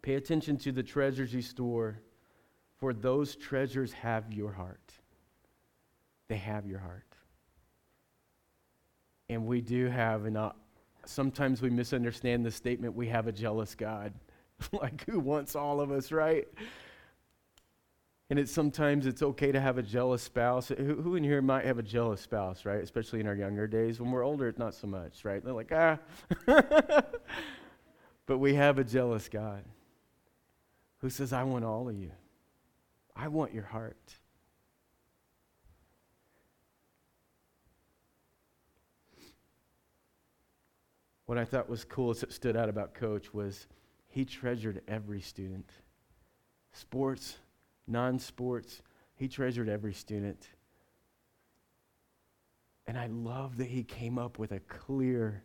Pay 0.00 0.14
attention 0.14 0.56
to 0.58 0.72
the 0.72 0.82
treasures 0.82 1.34
you 1.34 1.42
store, 1.42 2.00
for 2.78 2.94
those 2.94 3.36
treasures 3.36 3.92
have 3.92 4.32
your 4.32 4.52
heart. 4.52 4.92
They 6.28 6.36
have 6.36 6.66
your 6.66 6.78
heart. 6.78 7.04
And 9.28 9.46
we 9.46 9.60
do 9.60 9.86
have, 9.86 10.24
and 10.24 10.38
uh, 10.38 10.52
sometimes 11.04 11.60
we 11.60 11.70
misunderstand 11.70 12.46
the 12.46 12.50
statement, 12.50 12.94
we 12.94 13.08
have 13.08 13.26
a 13.26 13.32
jealous 13.32 13.74
God. 13.74 14.12
like, 14.72 15.04
who 15.04 15.20
wants 15.20 15.56
all 15.56 15.80
of 15.80 15.90
us, 15.90 16.12
right? 16.12 16.46
And 18.30 18.38
it's 18.38 18.52
sometimes 18.52 19.06
it's 19.06 19.22
okay 19.22 19.52
to 19.52 19.60
have 19.60 19.78
a 19.78 19.82
jealous 19.82 20.22
spouse. 20.22 20.68
Who, 20.68 21.00
who, 21.00 21.16
in 21.16 21.24
here 21.24 21.40
might 21.40 21.64
have 21.64 21.78
a 21.78 21.82
jealous 21.82 22.20
spouse, 22.20 22.66
right? 22.66 22.82
Especially 22.82 23.20
in 23.20 23.26
our 23.26 23.34
younger 23.34 23.66
days. 23.66 24.00
When 24.00 24.10
we're 24.10 24.24
older, 24.24 24.48
it's 24.48 24.58
not 24.58 24.74
so 24.74 24.86
much, 24.86 25.24
right? 25.24 25.42
They're 25.42 25.54
like, 25.54 25.72
ah. 25.72 25.98
but 28.26 28.38
we 28.38 28.54
have 28.54 28.78
a 28.78 28.84
jealous 28.84 29.30
God 29.30 29.64
who 30.98 31.08
says, 31.08 31.32
I 31.32 31.42
want 31.44 31.64
all 31.64 31.88
of 31.88 31.96
you. 31.96 32.10
I 33.16 33.28
want 33.28 33.54
your 33.54 33.64
heart. 33.64 33.96
What 41.24 41.38
I 41.38 41.44
thought 41.44 41.68
was 41.68 41.84
cool, 41.84 42.14
that 42.14 42.32
stood 42.32 42.56
out 42.56 42.68
about 42.68 42.94
Coach, 42.94 43.32
was 43.32 43.66
he 44.08 44.24
treasured 44.24 44.82
every 44.88 45.20
student. 45.20 45.70
Sports, 46.72 47.36
non 47.88 48.18
sports. 48.18 48.82
He 49.14 49.28
treasured 49.28 49.68
every 49.68 49.94
student. 49.94 50.48
And 52.86 52.98
I 52.98 53.06
love 53.08 53.56
that 53.58 53.66
he 53.66 53.82
came 53.82 54.18
up 54.18 54.38
with 54.38 54.52
a 54.52 54.60
clear, 54.60 55.42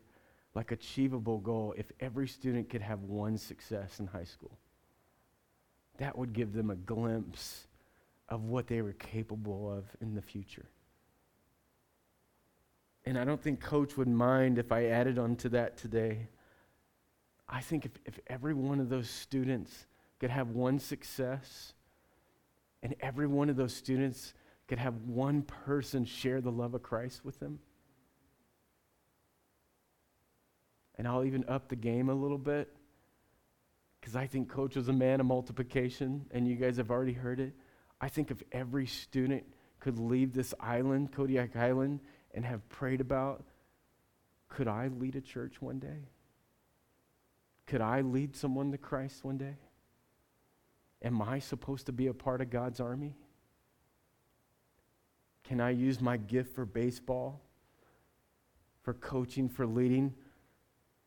like 0.55 0.71
achievable 0.71 1.39
goal. 1.39 1.73
If 1.77 1.91
every 1.99 2.27
student 2.27 2.69
could 2.69 2.81
have 2.81 3.01
one 3.01 3.37
success 3.37 3.99
in 3.99 4.07
high 4.07 4.23
school, 4.23 4.57
that 5.97 6.17
would 6.17 6.33
give 6.33 6.53
them 6.53 6.69
a 6.69 6.75
glimpse 6.75 7.67
of 8.29 8.45
what 8.45 8.67
they 8.67 8.81
were 8.81 8.93
capable 8.93 9.71
of 9.71 9.85
in 10.01 10.15
the 10.15 10.21
future. 10.21 10.65
And 13.05 13.17
I 13.17 13.25
don't 13.25 13.41
think 13.41 13.59
Coach 13.59 13.97
would 13.97 14.07
mind 14.07 14.57
if 14.57 14.71
I 14.71 14.85
added 14.85 15.19
on 15.19 15.35
to 15.37 15.49
that 15.49 15.77
today. 15.77 16.29
I 17.49 17.59
think 17.59 17.85
if, 17.85 17.91
if 18.05 18.19
every 18.27 18.53
one 18.53 18.79
of 18.79 18.89
those 18.89 19.09
students 19.09 19.87
could 20.19 20.29
have 20.29 20.49
one 20.49 20.79
success, 20.79 21.73
and 22.83 22.95
every 22.99 23.25
one 23.25 23.49
of 23.49 23.55
those 23.55 23.73
students 23.73 24.33
could 24.67 24.77
have 24.77 24.93
one 25.07 25.41
person 25.41 26.05
share 26.05 26.41
the 26.41 26.51
love 26.51 26.75
of 26.75 26.83
Christ 26.83 27.25
with 27.25 27.39
them. 27.39 27.59
And 30.95 31.07
I'll 31.07 31.23
even 31.23 31.45
up 31.47 31.69
the 31.69 31.75
game 31.75 32.09
a 32.09 32.13
little 32.13 32.37
bit 32.37 32.69
because 33.99 34.15
I 34.15 34.27
think 34.27 34.49
Coach 34.49 34.75
was 34.75 34.89
a 34.89 34.93
man 34.93 35.21
of 35.21 35.25
multiplication, 35.25 36.25
and 36.31 36.45
you 36.45 36.55
guys 36.55 36.75
have 36.75 36.91
already 36.91 37.13
heard 37.13 37.39
it. 37.39 37.53
I 38.01 38.09
think 38.09 38.31
if 38.31 38.43
every 38.51 38.85
student 38.85 39.43
could 39.79 39.97
leave 39.97 40.33
this 40.33 40.53
island, 40.59 41.13
Kodiak 41.13 41.55
Island, 41.55 42.01
and 42.33 42.45
have 42.45 42.67
prayed 42.67 42.99
about 42.99 43.45
could 44.49 44.67
I 44.67 44.89
lead 44.89 45.15
a 45.15 45.21
church 45.21 45.61
one 45.61 45.79
day? 45.79 46.09
Could 47.65 47.81
I 47.81 48.01
lead 48.01 48.35
someone 48.35 48.71
to 48.71 48.77
Christ 48.77 49.23
one 49.23 49.37
day? 49.37 49.55
Am 51.03 51.21
I 51.21 51.39
supposed 51.39 51.85
to 51.87 51.91
be 51.91 52.07
a 52.07 52.13
part 52.13 52.41
of 52.41 52.49
God's 52.49 52.79
army? 52.79 53.15
Can 55.43 55.59
I 55.59 55.71
use 55.71 55.99
my 55.99 56.15
gift 56.15 56.55
for 56.55 56.65
baseball, 56.65 57.41
for 58.81 58.93
coaching, 58.93 59.49
for 59.49 59.65
leading, 59.65 60.13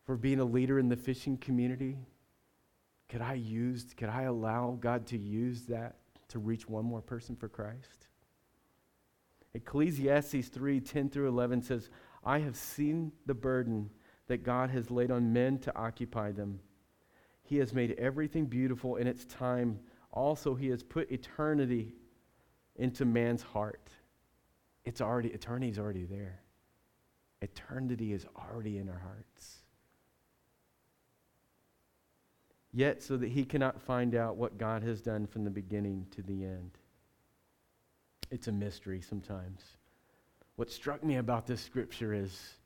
for 0.05 0.15
being 0.15 0.39
a 0.39 0.45
leader 0.45 0.77
in 0.77 0.89
the 0.89 0.95
fishing 0.95 1.37
community? 1.37 1.97
Could 3.09 3.21
I 3.21 3.33
use, 3.33 3.93
could 3.95 4.09
I 4.09 4.23
allow 4.23 4.77
God 4.79 5.07
to 5.07 5.17
use 5.17 5.63
that 5.63 5.95
to 6.29 6.39
reach 6.39 6.69
one 6.69 6.85
more 6.85 7.01
person 7.01 7.35
for 7.35 7.47
Christ? 7.47 8.07
Ecclesiastes 9.53 10.49
3 10.49 10.79
10 10.79 11.09
through 11.09 11.27
11 11.29 11.63
says, 11.63 11.89
I 12.23 12.39
have 12.39 12.55
seen 12.55 13.11
the 13.25 13.33
burden 13.33 13.89
that 14.27 14.43
God 14.43 14.69
has 14.69 14.91
laid 14.91 15.09
on 15.09 15.33
men 15.33 15.57
to 15.59 15.75
occupy 15.75 16.31
them. 16.31 16.59
He 17.47 17.57
has 17.57 17.73
made 17.73 17.91
everything 17.97 18.45
beautiful 18.45 18.97
in 18.97 19.07
its 19.07 19.25
time. 19.25 19.79
Also, 20.11 20.53
He 20.53 20.67
has 20.67 20.83
put 20.83 21.09
eternity 21.11 21.93
into 22.75 23.05
man's 23.05 23.41
heart. 23.41 23.89
It's 24.83 25.01
already, 25.01 25.29
eternity 25.29 25.69
is 25.69 25.79
already 25.79 26.03
there. 26.03 26.41
Eternity 27.41 28.13
is 28.13 28.25
already 28.35 28.77
in 28.77 28.89
our 28.89 28.99
hearts. 28.99 29.59
Yet, 32.73 33.01
so 33.01 33.17
that 33.17 33.29
he 33.29 33.45
cannot 33.45 33.81
find 33.81 34.13
out 34.13 34.35
what 34.35 34.57
God 34.57 34.83
has 34.83 35.01
done 35.01 35.25
from 35.25 35.43
the 35.43 35.49
beginning 35.49 36.05
to 36.11 36.21
the 36.21 36.43
end. 36.43 36.71
It's 38.29 38.47
a 38.47 38.51
mystery 38.51 39.01
sometimes. 39.01 39.63
What 40.57 40.69
struck 40.69 41.03
me 41.03 41.15
about 41.15 41.47
this 41.47 41.61
scripture 41.61 42.13
is 42.13 42.57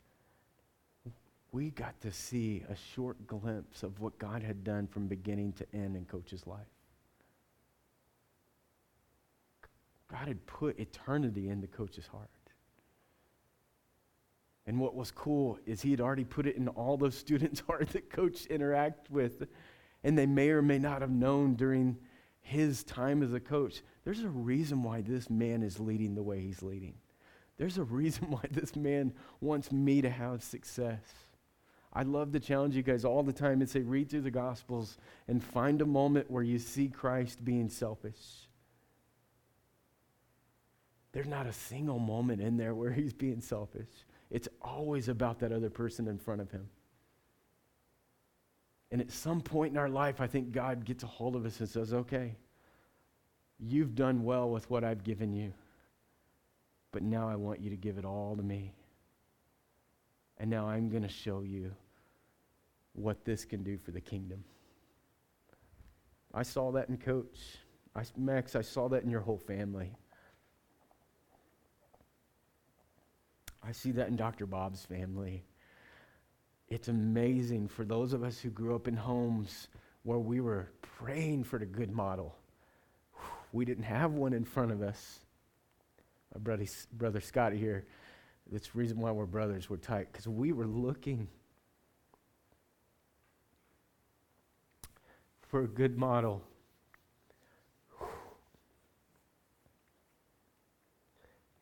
we 1.51 1.71
got 1.71 1.99
to 2.01 2.11
see 2.11 2.63
a 2.69 2.75
short 2.95 3.27
glimpse 3.27 3.83
of 3.83 3.99
what 3.99 4.17
God 4.17 4.41
had 4.41 4.63
done 4.63 4.87
from 4.87 5.07
beginning 5.07 5.53
to 5.53 5.65
end 5.73 5.95
in 5.95 6.05
Coach's 6.05 6.47
life. 6.47 6.59
God 10.09 10.27
had 10.27 10.45
put 10.45 10.79
eternity 10.79 11.49
into 11.49 11.67
Coach's 11.67 12.07
heart. 12.07 12.29
And 14.67 14.79
what 14.79 14.95
was 14.95 15.11
cool 15.11 15.57
is 15.65 15.81
he 15.81 15.91
had 15.91 16.01
already 16.01 16.23
put 16.23 16.45
it 16.45 16.55
in 16.55 16.67
all 16.69 16.97
those 16.97 17.17
students' 17.17 17.59
hearts 17.67 17.93
that 17.93 18.09
Coach 18.09 18.45
interact 18.45 19.09
with. 19.09 19.47
And 20.03 20.17
they 20.17 20.25
may 20.25 20.49
or 20.49 20.61
may 20.61 20.79
not 20.79 21.01
have 21.01 21.11
known 21.11 21.55
during 21.55 21.97
his 22.41 22.83
time 22.83 23.23
as 23.23 23.33
a 23.33 23.39
coach. 23.39 23.81
There's 24.03 24.23
a 24.23 24.29
reason 24.29 24.83
why 24.83 25.01
this 25.01 25.29
man 25.29 25.61
is 25.63 25.79
leading 25.79 26.15
the 26.15 26.23
way 26.23 26.41
he's 26.41 26.63
leading. 26.63 26.95
There's 27.57 27.77
a 27.77 27.83
reason 27.83 28.29
why 28.31 28.45
this 28.49 28.75
man 28.75 29.13
wants 29.39 29.71
me 29.71 30.01
to 30.01 30.09
have 30.09 30.43
success. 30.43 30.99
I 31.93 32.03
love 32.03 32.31
to 32.31 32.39
challenge 32.39 32.75
you 32.75 32.83
guys 32.83 33.03
all 33.03 33.21
the 33.21 33.33
time 33.33 33.59
and 33.59 33.69
say, 33.69 33.81
read 33.81 34.09
through 34.09 34.21
the 34.21 34.31
Gospels 34.31 34.97
and 35.27 35.43
find 35.43 35.81
a 35.81 35.85
moment 35.85 36.31
where 36.31 36.43
you 36.43 36.57
see 36.57 36.87
Christ 36.87 37.43
being 37.43 37.69
selfish. 37.69 38.47
There's 41.11 41.27
not 41.27 41.47
a 41.47 41.53
single 41.53 41.99
moment 41.99 42.41
in 42.41 42.55
there 42.55 42.73
where 42.73 42.91
he's 42.91 43.13
being 43.13 43.41
selfish. 43.41 43.89
It's 44.29 44.47
always 44.61 45.09
about 45.09 45.39
that 45.39 45.51
other 45.51 45.69
person 45.69 46.07
in 46.07 46.17
front 46.17 46.39
of 46.39 46.49
him. 46.51 46.69
And 48.91 49.01
at 49.01 49.11
some 49.11 49.41
point 49.41 49.73
in 49.73 49.77
our 49.77 49.89
life, 49.89 50.21
I 50.21 50.27
think 50.27 50.51
God 50.51 50.85
gets 50.85 51.03
a 51.03 51.07
hold 51.07 51.35
of 51.35 51.45
us 51.45 51.59
and 51.59 51.67
says, 51.67 51.93
okay, 51.93 52.35
you've 53.59 53.95
done 53.95 54.23
well 54.23 54.49
with 54.49 54.69
what 54.69 54.85
I've 54.85 55.03
given 55.03 55.33
you, 55.33 55.53
but 56.91 57.03
now 57.03 57.29
I 57.29 57.35
want 57.35 57.61
you 57.61 57.69
to 57.69 57.77
give 57.77 57.97
it 57.97 58.05
all 58.05 58.35
to 58.37 58.43
me. 58.43 58.71
And 60.37 60.49
now 60.49 60.67
I'm 60.67 60.89
going 60.89 61.03
to 61.03 61.09
show 61.09 61.41
you 61.41 61.73
what 62.93 63.23
this 63.25 63.45
can 63.45 63.63
do 63.63 63.77
for 63.77 63.91
the 63.91 64.01
kingdom. 64.01 64.43
I 66.33 66.43
saw 66.43 66.71
that 66.71 66.89
in 66.89 66.97
Coach. 66.97 67.39
I, 67.95 68.03
Max, 68.17 68.55
I 68.55 68.61
saw 68.61 68.87
that 68.89 69.03
in 69.03 69.09
your 69.09 69.21
whole 69.21 69.37
family. 69.37 69.91
I 73.63 73.71
see 73.73 73.91
that 73.91 74.07
in 74.07 74.15
Dr. 74.15 74.45
Bob's 74.45 74.85
family. 74.85 75.43
It's 76.67 76.87
amazing 76.87 77.67
for 77.67 77.83
those 77.83 78.13
of 78.13 78.23
us 78.23 78.39
who 78.39 78.49
grew 78.49 78.75
up 78.75 78.87
in 78.87 78.95
homes 78.95 79.67
where 80.03 80.17
we 80.17 80.39
were 80.39 80.69
praying 80.81 81.43
for 81.43 81.59
the 81.59 81.65
good 81.65 81.91
model. 81.91 82.35
We 83.51 83.65
didn't 83.65 83.83
have 83.83 84.13
one 84.13 84.33
in 84.33 84.45
front 84.45 84.71
of 84.71 84.81
us. 84.81 85.19
My 86.33 86.39
brother, 86.39 86.65
brother 86.93 87.19
Scott 87.19 87.51
here, 87.53 87.85
that's 88.51 88.69
the 88.69 88.79
reason 88.79 88.99
why 88.99 89.11
we're 89.11 89.25
brothers, 89.25 89.69
we're 89.69 89.77
tight, 89.77 90.07
because 90.11 90.27
we 90.27 90.53
were 90.53 90.65
looking 90.65 91.27
for 95.51 95.63
a 95.63 95.67
good 95.67 95.97
model. 95.97 96.41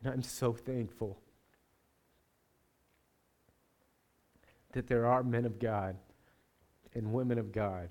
And 0.04 0.14
I'm 0.14 0.22
so 0.22 0.54
thankful 0.54 1.18
that 4.74 4.86
there 4.88 5.08
are 5.08 5.24
men 5.24 5.44
of 5.44 5.58
God 5.58 5.96
and 6.94 7.12
women 7.12 7.40
of 7.40 7.52
God 7.52 7.90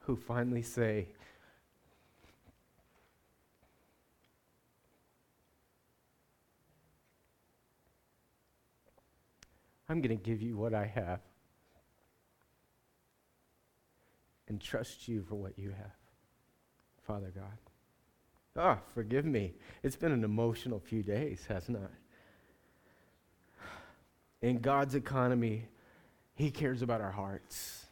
who 0.00 0.16
finally 0.16 0.62
say, 0.62 1.06
I'm 9.88 10.00
going 10.00 10.18
to 10.18 10.22
give 10.22 10.42
you 10.42 10.56
what 10.56 10.74
I 10.74 10.86
have 10.86 11.20
and 14.48 14.60
trust 14.60 15.08
you 15.08 15.22
for 15.22 15.34
what 15.34 15.58
you 15.58 15.70
have, 15.70 15.96
Father 17.06 17.32
God. 17.34 17.58
Ah, 18.56 18.78
oh, 18.78 18.82
forgive 18.94 19.24
me. 19.24 19.54
It's 19.82 19.96
been 19.96 20.12
an 20.12 20.24
emotional 20.24 20.80
few 20.80 21.02
days, 21.02 21.44
hasn't 21.48 21.78
it? 21.78 21.90
in 24.42 24.58
God's 24.58 24.94
economy, 24.94 25.68
He 26.34 26.50
cares 26.50 26.82
about 26.82 27.00
our 27.00 27.12
hearts. 27.12 27.86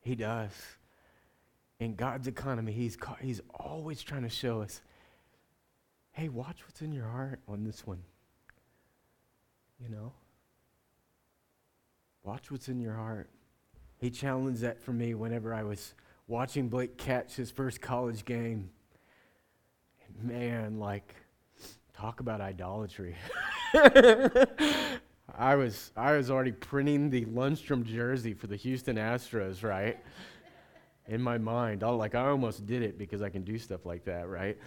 He 0.00 0.14
does. 0.14 0.52
In 1.78 1.94
God's 1.94 2.26
economy, 2.26 2.72
He's, 2.72 2.96
he's 3.20 3.40
always 3.54 4.02
trying 4.02 4.22
to 4.22 4.28
show 4.28 4.62
us 4.62 4.80
hey, 6.18 6.28
watch 6.28 6.64
what's 6.66 6.82
in 6.82 6.90
your 6.90 7.06
heart 7.06 7.38
on 7.46 7.62
this 7.62 7.86
one. 7.86 8.02
You 9.80 9.88
know? 9.88 10.12
Watch 12.24 12.50
what's 12.50 12.68
in 12.68 12.80
your 12.80 12.94
heart. 12.94 13.30
He 13.98 14.10
challenged 14.10 14.62
that 14.62 14.80
for 14.80 14.92
me 14.92 15.14
whenever 15.14 15.52
I 15.52 15.64
was 15.64 15.94
watching 16.28 16.68
Blake 16.68 16.96
catch 16.96 17.34
his 17.34 17.50
first 17.50 17.80
college 17.80 18.24
game. 18.24 18.70
Man, 20.22 20.78
like, 20.78 21.14
talk 21.94 22.20
about 22.20 22.40
idolatry. 22.40 23.16
I 25.36 25.54
was 25.56 25.92
I 25.96 26.12
was 26.12 26.30
already 26.30 26.52
printing 26.52 27.10
the 27.10 27.24
Lundstrom 27.26 27.84
jersey 27.84 28.34
for 28.34 28.46
the 28.46 28.56
Houston 28.56 28.96
Astros, 28.96 29.62
right? 29.62 29.98
In 31.06 31.22
my 31.22 31.38
mind, 31.38 31.82
I 31.82 31.88
like 31.90 32.14
I 32.14 32.26
almost 32.28 32.66
did 32.66 32.82
it 32.82 32.98
because 32.98 33.22
I 33.22 33.30
can 33.30 33.42
do 33.42 33.58
stuff 33.58 33.84
like 33.84 34.04
that, 34.04 34.28
right? 34.28 34.58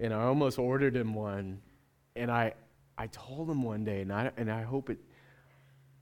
And 0.00 0.12
I 0.12 0.22
almost 0.24 0.58
ordered 0.58 0.96
him 0.96 1.14
one, 1.14 1.60
and 2.16 2.30
I 2.30 2.54
I 2.96 3.06
told 3.08 3.48
him 3.48 3.62
one 3.62 3.84
day, 3.84 4.00
and 4.00 4.12
I 4.12 4.30
and 4.36 4.50
I 4.50 4.62
hope 4.62 4.90
it. 4.90 4.98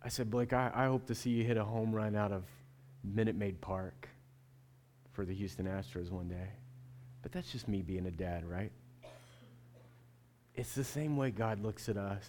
I 0.02 0.08
said, 0.08 0.30
Blake, 0.30 0.52
I, 0.52 0.70
I 0.74 0.86
hope 0.86 1.06
to 1.06 1.14
see 1.14 1.30
you 1.30 1.44
hit 1.44 1.56
a 1.56 1.64
home 1.64 1.92
run 1.92 2.14
out 2.14 2.30
of 2.30 2.44
Minute 3.14 3.36
Maid 3.36 3.60
Park 3.60 4.08
for 5.12 5.24
the 5.24 5.34
Houston 5.34 5.66
Astros 5.66 6.10
one 6.10 6.28
day. 6.28 6.48
But 7.22 7.32
that's 7.32 7.50
just 7.50 7.68
me 7.68 7.82
being 7.82 8.06
a 8.06 8.10
dad, 8.10 8.44
right? 8.44 8.72
It's 10.54 10.74
the 10.74 10.84
same 10.84 11.16
way 11.16 11.30
God 11.30 11.62
looks 11.62 11.88
at 11.88 11.96
us. 11.96 12.28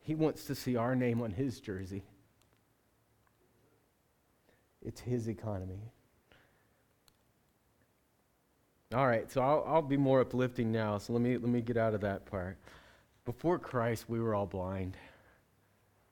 He 0.00 0.14
wants 0.14 0.44
to 0.46 0.54
see 0.54 0.76
our 0.76 0.94
name 0.94 1.22
on 1.22 1.30
his 1.30 1.60
jersey. 1.60 2.02
It's 4.82 5.00
his 5.00 5.28
economy. 5.28 5.80
All 8.94 9.06
right, 9.06 9.30
so 9.30 9.40
I'll, 9.40 9.64
I'll 9.66 9.82
be 9.82 9.96
more 9.96 10.20
uplifting 10.20 10.70
now. 10.70 10.98
So 10.98 11.14
let 11.14 11.22
me, 11.22 11.36
let 11.36 11.48
me 11.48 11.62
get 11.62 11.76
out 11.76 11.94
of 11.94 12.02
that 12.02 12.26
part. 12.26 12.58
Before 13.24 13.58
Christ, 13.58 14.04
we 14.08 14.20
were 14.20 14.34
all 14.34 14.46
blind. 14.46 14.96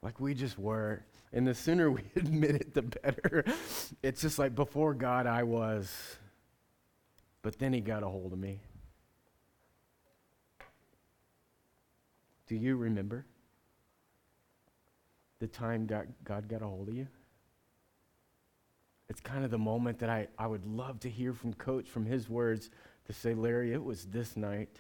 Like 0.02 0.20
we 0.20 0.34
just 0.34 0.58
were. 0.58 1.04
And 1.32 1.46
the 1.46 1.54
sooner 1.54 1.90
we 1.90 2.02
admit 2.16 2.56
it, 2.56 2.74
the 2.74 2.82
better. 2.82 3.44
It's 4.02 4.20
just 4.20 4.38
like 4.38 4.54
before 4.54 4.94
God, 4.94 5.26
I 5.26 5.42
was. 5.44 6.16
But 7.42 7.58
then 7.58 7.72
he 7.72 7.80
got 7.80 8.02
a 8.02 8.08
hold 8.08 8.32
of 8.32 8.38
me. 8.38 8.60
Do 12.46 12.56
you 12.56 12.76
remember? 12.76 13.24
the 15.42 15.48
time 15.48 15.86
God, 15.86 16.06
God 16.22 16.46
got 16.46 16.62
a 16.62 16.66
hold 16.66 16.88
of 16.88 16.94
you? 16.94 17.08
It's 19.08 19.18
kind 19.18 19.44
of 19.44 19.50
the 19.50 19.58
moment 19.58 19.98
that 19.98 20.08
I, 20.08 20.28
I 20.38 20.46
would 20.46 20.64
love 20.64 21.00
to 21.00 21.10
hear 21.10 21.32
from 21.32 21.52
Coach, 21.54 21.88
from 21.88 22.06
his 22.06 22.28
words, 22.28 22.70
to 23.06 23.12
say, 23.12 23.34
Larry, 23.34 23.72
it 23.72 23.82
was 23.82 24.04
this 24.04 24.36
night. 24.36 24.78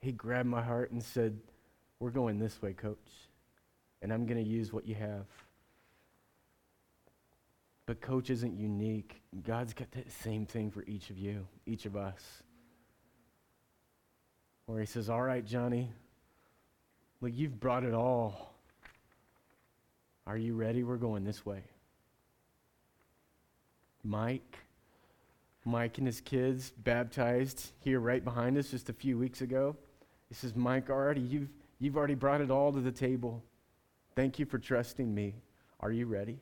He 0.00 0.10
grabbed 0.10 0.48
my 0.48 0.62
heart 0.62 0.90
and 0.90 1.02
said, 1.02 1.38
We're 2.04 2.10
going 2.10 2.38
this 2.38 2.60
way, 2.60 2.74
Coach, 2.74 2.98
and 4.02 4.12
I'm 4.12 4.26
going 4.26 4.36
to 4.36 4.46
use 4.46 4.74
what 4.74 4.86
you 4.86 4.94
have. 4.94 5.24
But 7.86 8.02
Coach 8.02 8.28
isn't 8.28 8.58
unique. 8.58 9.22
God's 9.42 9.72
got 9.72 9.90
that 9.92 10.12
same 10.12 10.44
thing 10.44 10.70
for 10.70 10.84
each 10.84 11.08
of 11.08 11.16
you, 11.16 11.46
each 11.64 11.86
of 11.86 11.96
us. 11.96 12.20
Where 14.66 14.80
He 14.80 14.84
says, 14.84 15.08
All 15.08 15.22
right, 15.22 15.46
Johnny, 15.46 15.88
Look, 17.22 17.32
you've 17.34 17.58
brought 17.58 17.84
it 17.84 17.94
all. 17.94 18.52
Are 20.26 20.36
you 20.36 20.54
ready? 20.54 20.82
We're 20.82 20.98
going 20.98 21.24
this 21.24 21.46
way. 21.46 21.62
Mike, 24.02 24.58
Mike 25.64 25.96
and 25.96 26.06
his 26.06 26.20
kids 26.20 26.70
baptized 26.76 27.70
here 27.80 27.98
right 27.98 28.22
behind 28.22 28.58
us 28.58 28.72
just 28.72 28.90
a 28.90 28.92
few 28.92 29.16
weeks 29.16 29.40
ago. 29.40 29.74
He 30.28 30.34
says, 30.34 30.54
Mike, 30.54 30.90
already 30.90 31.22
you've, 31.22 31.48
you've 31.84 31.98
already 31.98 32.14
brought 32.14 32.40
it 32.40 32.50
all 32.50 32.72
to 32.72 32.80
the 32.80 32.90
table. 32.90 33.44
Thank 34.16 34.38
you 34.38 34.46
for 34.46 34.58
trusting 34.58 35.14
me. 35.14 35.34
Are 35.80 35.92
you 35.92 36.06
ready? 36.06 36.38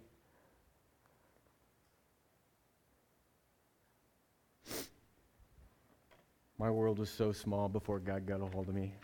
My 6.59 6.71
world 6.71 7.01
was 7.01 7.11
so 7.11 7.33
small 7.33 7.69
before 7.69 7.99
God 7.99 8.25
got 8.25 8.41
a 8.41 8.47
hold 8.47 8.69
of 8.69 8.75
me. 8.75 8.95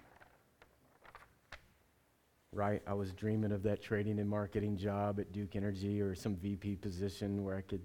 Right? 2.53 2.83
I 2.87 2.95
was 2.95 3.13
dreaming 3.13 3.51
of 3.51 3.65
that 3.65 3.83
trading 3.83 4.21
and 4.21 4.31
marketing 4.31 4.77
job 4.77 5.19
at 5.19 5.33
Duke 5.33 5.57
Energy 5.57 6.01
or 6.01 6.15
some 6.15 6.37
VP 6.37 6.77
position 6.77 7.43
where 7.43 7.57
I 7.57 7.63
could 7.63 7.83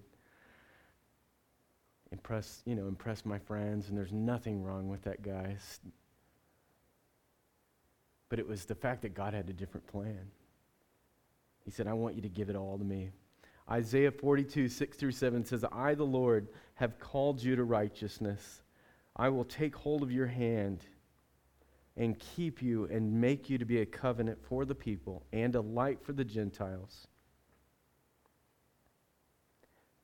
impress, 2.12 2.62
you 2.66 2.76
know, 2.76 2.88
impress 2.88 3.26
my 3.26 3.40
friends, 3.40 3.90
and 3.90 3.98
there's 3.98 4.14
nothing 4.14 4.62
wrong 4.62 4.90
with 4.90 5.02
that, 5.06 5.24
guys. 5.24 5.80
But 8.34 8.40
it 8.40 8.48
was 8.48 8.66
the 8.66 8.74
fact 8.74 9.04
that 9.04 9.14
God 9.14 9.36
had 9.36 9.48
a 9.48 9.54
different 9.54 9.86
plan. 9.86 10.32
He 11.66 11.70
said, 11.70 11.86
I 11.86 11.94
want 11.94 12.16
you 12.16 12.22
to 12.24 12.30
give 12.30 12.50
it 12.50 12.56
all 12.56 12.80
to 12.80 12.84
me. 12.84 13.12
Isaiah 13.70 14.12
42, 14.12 14.70
6 14.70 14.98
through 14.98 15.12
7 15.12 15.46
says, 15.46 15.64
I, 15.72 15.94
the 15.94 16.04
Lord, 16.04 16.48
have 16.74 16.98
called 16.98 17.44
you 17.44 17.56
to 17.56 17.64
righteousness. 17.64 18.64
I 19.16 19.30
will 19.30 19.44
take 19.44 19.76
hold 19.76 20.02
of 20.02 20.12
your 20.12 20.26
hand 20.26 20.84
and 21.96 22.18
keep 22.18 22.60
you 22.60 22.86
and 22.86 23.22
make 23.22 23.52
you 23.52 23.60
to 23.60 23.66
be 23.66 23.82
a 23.82 23.86
covenant 23.86 24.40
for 24.44 24.66
the 24.66 24.74
people 24.74 25.28
and 25.32 25.54
a 25.54 25.62
light 25.62 26.04
for 26.04 26.14
the 26.14 26.26
Gentiles, 26.26 27.08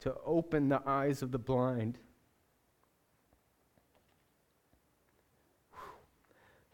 to 0.02 0.14
open 0.24 0.70
the 0.70 0.84
eyes 0.86 1.24
of 1.24 1.32
the 1.32 1.40
blind, 1.40 1.98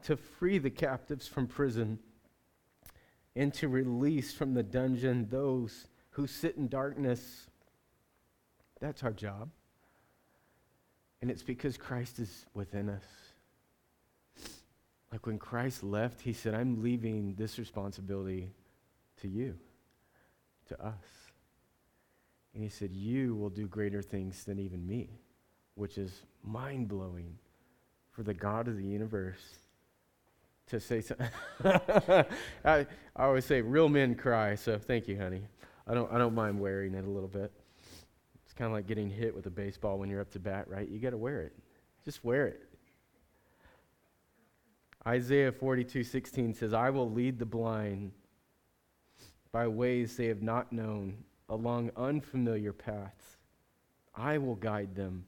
to 0.06 0.16
free 0.16 0.60
the 0.60 0.70
captives 0.70 1.28
from 1.28 1.48
prison, 1.48 1.98
and 3.36 3.54
to 3.56 3.68
release 3.68 4.34
from 4.34 4.54
the 4.54 4.64
dungeon 4.64 5.28
those 5.30 5.88
who 6.12 6.28
sit 6.28 6.56
in 6.58 6.68
darkness. 6.68 7.48
That's 8.80 9.04
our 9.04 9.12
job. 9.12 9.50
And 11.22 11.32
it's 11.32 11.44
because 11.44 11.76
Christ 11.76 12.20
is 12.20 12.46
within 12.54 12.88
us. 12.88 13.04
Like 15.12 15.26
when 15.26 15.40
Christ 15.40 15.84
left, 15.84 16.22
he 16.22 16.34
said, 16.34 16.54
I'm 16.54 16.84
leaving 16.84 17.34
this 17.36 17.58
responsibility 17.58 18.52
to 19.22 19.28
you, 19.28 19.56
to 20.68 20.86
us. 20.86 21.04
And 22.54 22.64
he 22.64 22.70
said, 22.70 22.92
You 22.92 23.34
will 23.36 23.50
do 23.50 23.68
greater 23.68 24.04
things 24.04 24.44
than 24.44 24.60
even 24.60 24.86
me, 24.86 25.10
which 25.74 25.98
is 25.98 26.22
mind 26.44 26.90
blowing 26.90 27.38
for 28.12 28.22
the 28.22 28.34
God 28.34 28.68
of 28.68 28.78
the 28.78 28.86
universe 28.86 29.65
to 30.68 30.80
say 30.80 31.02
something. 31.02 31.28
I, 31.64 32.26
I 32.66 32.86
always 33.16 33.46
say, 33.46 33.62
real 33.62 33.90
men 33.90 34.16
cry, 34.16 34.56
so 34.56 34.78
thank 34.78 35.08
you, 35.08 35.18
honey. 35.18 35.44
I 35.88 35.94
don't, 35.94 36.12
I 36.12 36.18
don't 36.18 36.34
mind 36.34 36.60
wearing 36.60 36.94
it 36.96 37.06
a 37.06 37.10
little 37.10 37.30
bit. 37.30 37.52
It's 38.44 38.54
kind 38.54 38.68
of 38.68 38.74
like 38.74 38.88
getting 38.88 39.10
hit 39.10 39.36
with 39.36 39.46
a 39.46 39.52
baseball 39.52 40.00
when 40.00 40.10
you're 40.10 40.22
up 40.22 40.32
to 40.32 40.40
bat, 40.40 40.68
right? 40.68 40.88
You 40.90 41.00
got 41.00 41.12
to 41.12 41.18
wear 41.18 41.42
it. 41.42 41.54
Just 42.04 42.24
wear 42.24 42.48
it. 42.48 42.62
Isaiah 45.08 45.52
42, 45.52 46.04
16 46.04 46.54
says, 46.56 46.74
I 46.74 46.90
will 46.90 47.12
lead 47.12 47.38
the 47.38 47.46
blind 47.46 48.12
by 49.52 49.68
ways 49.68 50.18
they 50.18 50.26
have 50.26 50.42
not 50.42 50.74
known, 50.74 51.18
along 51.48 51.92
unfamiliar 51.96 52.74
paths. 52.74 53.38
I 54.16 54.40
will 54.40 54.56
guide 54.56 54.96
them. 54.96 55.26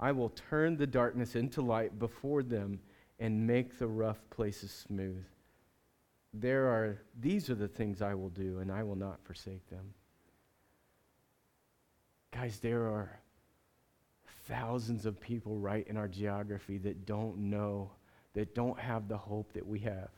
I 0.00 0.12
will 0.12 0.30
turn 0.30 0.76
the 0.76 0.86
darkness 0.86 1.36
into 1.36 1.62
light 1.62 1.98
before 1.98 2.42
them 2.42 2.80
and 3.18 3.46
make 3.46 3.78
the 3.78 3.86
rough 3.86 4.18
places 4.30 4.70
smooth. 4.70 5.24
There 6.32 6.66
are, 6.68 6.98
these 7.18 7.50
are 7.50 7.54
the 7.54 7.68
things 7.68 8.02
I 8.02 8.14
will 8.14 8.28
do, 8.28 8.58
and 8.58 8.70
I 8.70 8.82
will 8.82 8.96
not 8.96 9.18
forsake 9.24 9.68
them. 9.70 9.94
Guys, 12.32 12.58
there 12.60 12.82
are 12.82 13.18
thousands 14.46 15.06
of 15.06 15.20
people 15.20 15.58
right 15.58 15.86
in 15.88 15.96
our 15.96 16.08
geography 16.08 16.78
that 16.78 17.06
don't 17.06 17.38
know 17.38 17.90
that 18.34 18.54
don't 18.54 18.78
have 18.78 19.08
the 19.08 19.16
hope 19.16 19.52
that 19.52 19.66
we 19.66 19.80
have. 19.80 20.10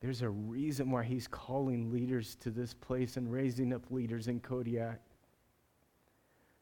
There's 0.00 0.22
a 0.22 0.30
reason 0.30 0.90
why 0.90 1.04
he's 1.04 1.28
calling 1.28 1.92
leaders 1.92 2.34
to 2.36 2.50
this 2.50 2.72
place 2.72 3.18
and 3.18 3.30
raising 3.30 3.74
up 3.74 3.90
leaders 3.90 4.28
in 4.28 4.40
Kodiak 4.40 5.00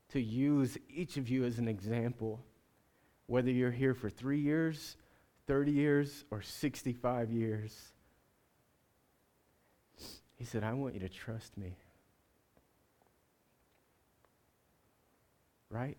to 0.09 0.21
use 0.21 0.77
each 0.93 1.17
of 1.17 1.29
you 1.29 1.45
as 1.45 1.59
an 1.59 1.69
example, 1.69 2.41
whether 3.29 3.51
you're 3.51 3.71
here 3.71 3.95
for 3.95 4.11
three 4.11 4.41
years, 4.41 4.97
30 5.47 5.71
years, 5.71 6.25
or 6.31 6.43
65 6.43 7.31
years. 7.31 7.93
He 10.37 10.45
said, 10.45 10.65
I 10.65 10.73
want 10.73 10.95
you 10.95 11.01
to 11.01 11.09
trust 11.09 11.57
me. 11.57 11.77
Right? 15.71 15.99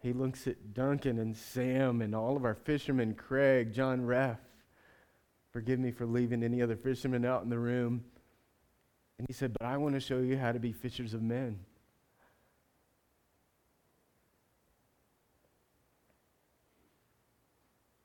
He 0.00 0.12
looks 0.12 0.46
at 0.48 0.74
Duncan 0.74 1.18
and 1.18 1.36
Sam 1.36 2.02
and 2.02 2.14
all 2.14 2.36
of 2.36 2.44
our 2.44 2.56
fishermen, 2.56 3.14
Craig, 3.14 3.72
John 3.72 4.04
Reff. 4.04 4.40
Forgive 5.52 5.78
me 5.78 5.92
for 5.92 6.06
leaving 6.06 6.42
any 6.42 6.60
other 6.60 6.76
fishermen 6.76 7.24
out 7.24 7.44
in 7.44 7.50
the 7.50 7.58
room. 7.58 8.04
And 9.18 9.28
he 9.28 9.32
said, 9.32 9.52
But 9.52 9.66
I 9.66 9.76
want 9.76 9.94
to 9.94 10.00
show 10.00 10.18
you 10.18 10.36
how 10.36 10.50
to 10.50 10.58
be 10.58 10.72
fishers 10.72 11.14
of 11.14 11.22
men. 11.22 11.60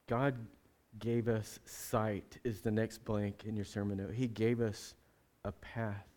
God 0.10 0.34
gave 0.98 1.28
us 1.28 1.60
sight, 1.66 2.40
is 2.44 2.62
the 2.62 2.72
next 2.72 3.06
blank 3.06 3.44
in 3.46 3.56
your 3.56 3.64
sermon 3.64 4.00
note. 4.00 4.12
He 4.12 4.28
gave 4.28 4.60
us 4.60 4.96
a 5.46 5.52
path 5.52 6.08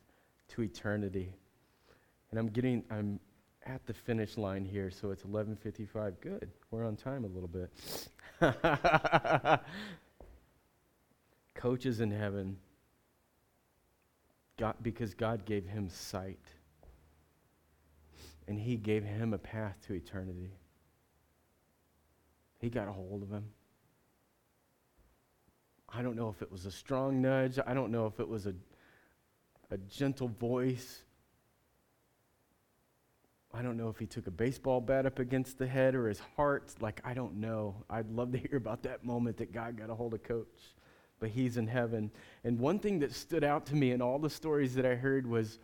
to 0.49 0.63
eternity. 0.63 1.35
And 2.31 2.41
I'm 2.41 2.49
getting, 2.49 2.85
I'm 2.91 3.21
at 3.67 3.85
the 3.85 3.93
finish 3.93 4.39
line 4.39 4.65
here, 4.65 4.91
so 4.91 5.11
it's 5.11 5.25
11:55. 5.25 6.19
Good. 6.23 6.51
We're 6.71 6.87
on 6.87 6.97
time 6.97 7.25
a 7.25 7.27
little 7.27 7.51
bit. 7.51 7.71
Coaches 11.55 12.01
in 12.01 12.11
heaven. 12.11 12.57
God, 14.57 14.77
because 14.81 15.13
God 15.13 15.45
gave 15.45 15.67
him 15.67 15.91
sight. 15.91 16.41
And 18.49 18.59
he 18.59 18.77
gave 18.77 19.05
him 19.05 19.35
a 19.35 19.39
path 19.39 19.77
to 19.87 19.93
eternity. 19.93 20.55
He 22.59 22.71
got 22.71 22.89
a 22.89 22.93
hold 22.93 23.23
of 23.23 23.31
him. 23.31 23.45
I 25.95 26.03
don't 26.03 26.17
know 26.17 26.31
if 26.31 26.41
it 26.41 26.51
was 26.51 26.65
a 26.65 26.71
strong 26.71 27.21
nudge. 27.21 27.59
I 27.67 27.75
don't 27.75 27.93
know 27.93 28.07
if 28.07 28.19
it 28.19 28.29
was 28.29 28.47
a, 28.47 28.55
a 29.71 29.77
gentle 29.77 30.29
voice. 30.29 31.03
I 33.53 33.61
don't 33.61 33.77
know 33.77 33.91
if 33.91 33.99
he 33.99 34.07
took 34.07 34.27
a 34.27 34.31
baseball 34.31 34.81
bat 34.81 35.05
up 35.05 35.19
against 35.19 35.59
the 35.59 35.67
head 35.67 35.95
or 35.95 36.09
his 36.09 36.21
heart. 36.37 36.75
Like, 36.81 37.03
I 37.05 37.13
don't 37.13 37.35
know. 37.35 37.77
I'd 37.91 38.11
love 38.11 38.33
to 38.33 38.39
hear 38.51 38.57
about 38.57 38.83
that 38.85 39.05
moment 39.05 39.37
that 39.37 39.53
God 39.53 39.77
got 39.77 39.91
a 39.91 39.95
hold 39.95 40.15
of 40.15 40.23
Coach. 40.23 40.47
But 41.21 41.31
he's 41.31 41.59
in 41.59 41.67
heaven. 41.67 42.11
And 42.43 42.59
one 42.59 42.79
thing 42.79 42.99
that 43.01 43.13
stood 43.13 43.45
out 43.45 43.67
to 43.67 43.77
me 43.77 43.93
in 43.93 44.01
all 44.01 44.19
the 44.19 44.31
stories 44.31 44.75
that 44.75 44.87
I 44.87 44.95
heard 44.95 45.27
was 45.27 45.59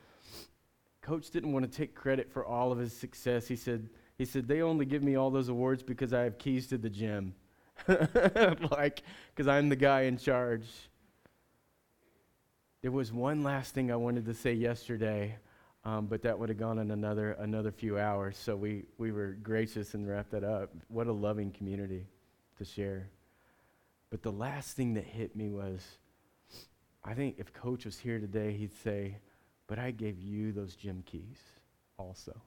Coach 1.00 1.30
didn't 1.30 1.52
want 1.52 1.64
to 1.64 1.74
take 1.74 1.94
credit 1.94 2.30
for 2.30 2.44
all 2.44 2.70
of 2.70 2.78
his 2.78 2.92
success. 2.92 3.48
He 3.48 3.56
said, 3.56 3.88
he 4.18 4.26
said, 4.26 4.46
they 4.46 4.60
only 4.60 4.84
give 4.84 5.02
me 5.02 5.16
all 5.16 5.30
those 5.30 5.48
awards 5.48 5.82
because 5.82 6.12
I 6.12 6.24
have 6.24 6.36
keys 6.36 6.66
to 6.66 6.76
the 6.76 6.90
gym. 6.90 7.34
like, 8.70 9.02
because 9.34 9.48
I'm 9.48 9.68
the 9.68 9.76
guy 9.76 10.02
in 10.02 10.18
charge. 10.18 10.66
There 12.82 12.92
was 12.92 13.12
one 13.12 13.42
last 13.42 13.74
thing 13.74 13.90
I 13.90 13.96
wanted 13.96 14.26
to 14.26 14.34
say 14.34 14.52
yesterday. 14.52 15.36
Um, 15.84 16.06
but 16.06 16.22
that 16.22 16.38
would 16.38 16.48
have 16.48 16.58
gone 16.58 16.78
in 16.78 16.90
another 16.90 17.32
another 17.32 17.70
few 17.70 17.98
hours. 17.98 18.36
So 18.36 18.56
we 18.56 18.84
we 18.98 19.12
were 19.12 19.38
gracious 19.42 19.94
and 19.94 20.06
wrapped 20.06 20.32
that 20.32 20.44
up. 20.44 20.70
What 20.88 21.06
a 21.06 21.12
loving 21.12 21.50
community 21.50 22.06
to 22.58 22.64
share. 22.64 23.08
But 24.10 24.22
the 24.22 24.32
last 24.32 24.76
thing 24.76 24.94
that 24.94 25.04
hit 25.04 25.36
me 25.36 25.50
was, 25.50 25.80
I 27.04 27.14
think 27.14 27.36
if 27.38 27.52
Coach 27.52 27.84
was 27.84 27.98
here 27.98 28.18
today, 28.18 28.52
he'd 28.52 28.74
say, 28.82 29.18
"But 29.66 29.78
I 29.78 29.92
gave 29.92 30.20
you 30.20 30.52
those 30.52 30.74
gym 30.74 31.02
keys, 31.06 31.40
also." 31.96 32.38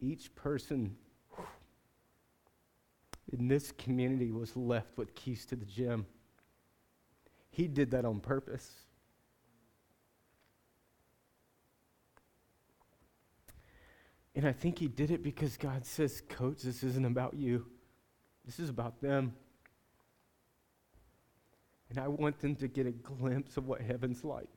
Each 0.00 0.32
person 0.36 0.96
in 3.32 3.48
this 3.48 3.72
community 3.72 4.30
was 4.30 4.56
left 4.56 4.96
with 4.96 5.14
keys 5.14 5.44
to 5.46 5.56
the 5.56 5.64
gym. 5.64 6.06
He 7.50 7.68
did 7.68 7.90
that 7.90 8.04
on 8.04 8.20
purpose. 8.20 8.70
And 14.34 14.46
I 14.46 14.52
think 14.52 14.78
he 14.78 14.86
did 14.86 15.10
it 15.10 15.22
because 15.22 15.56
God 15.56 15.84
says, 15.84 16.22
Coach, 16.28 16.62
this 16.62 16.82
isn't 16.82 17.04
about 17.04 17.34
you, 17.34 17.66
this 18.46 18.60
is 18.60 18.70
about 18.70 19.00
them. 19.00 19.34
And 21.90 21.98
I 21.98 22.08
want 22.08 22.38
them 22.40 22.54
to 22.56 22.68
get 22.68 22.86
a 22.86 22.92
glimpse 22.92 23.56
of 23.56 23.66
what 23.66 23.80
heaven's 23.80 24.24
like. 24.24 24.48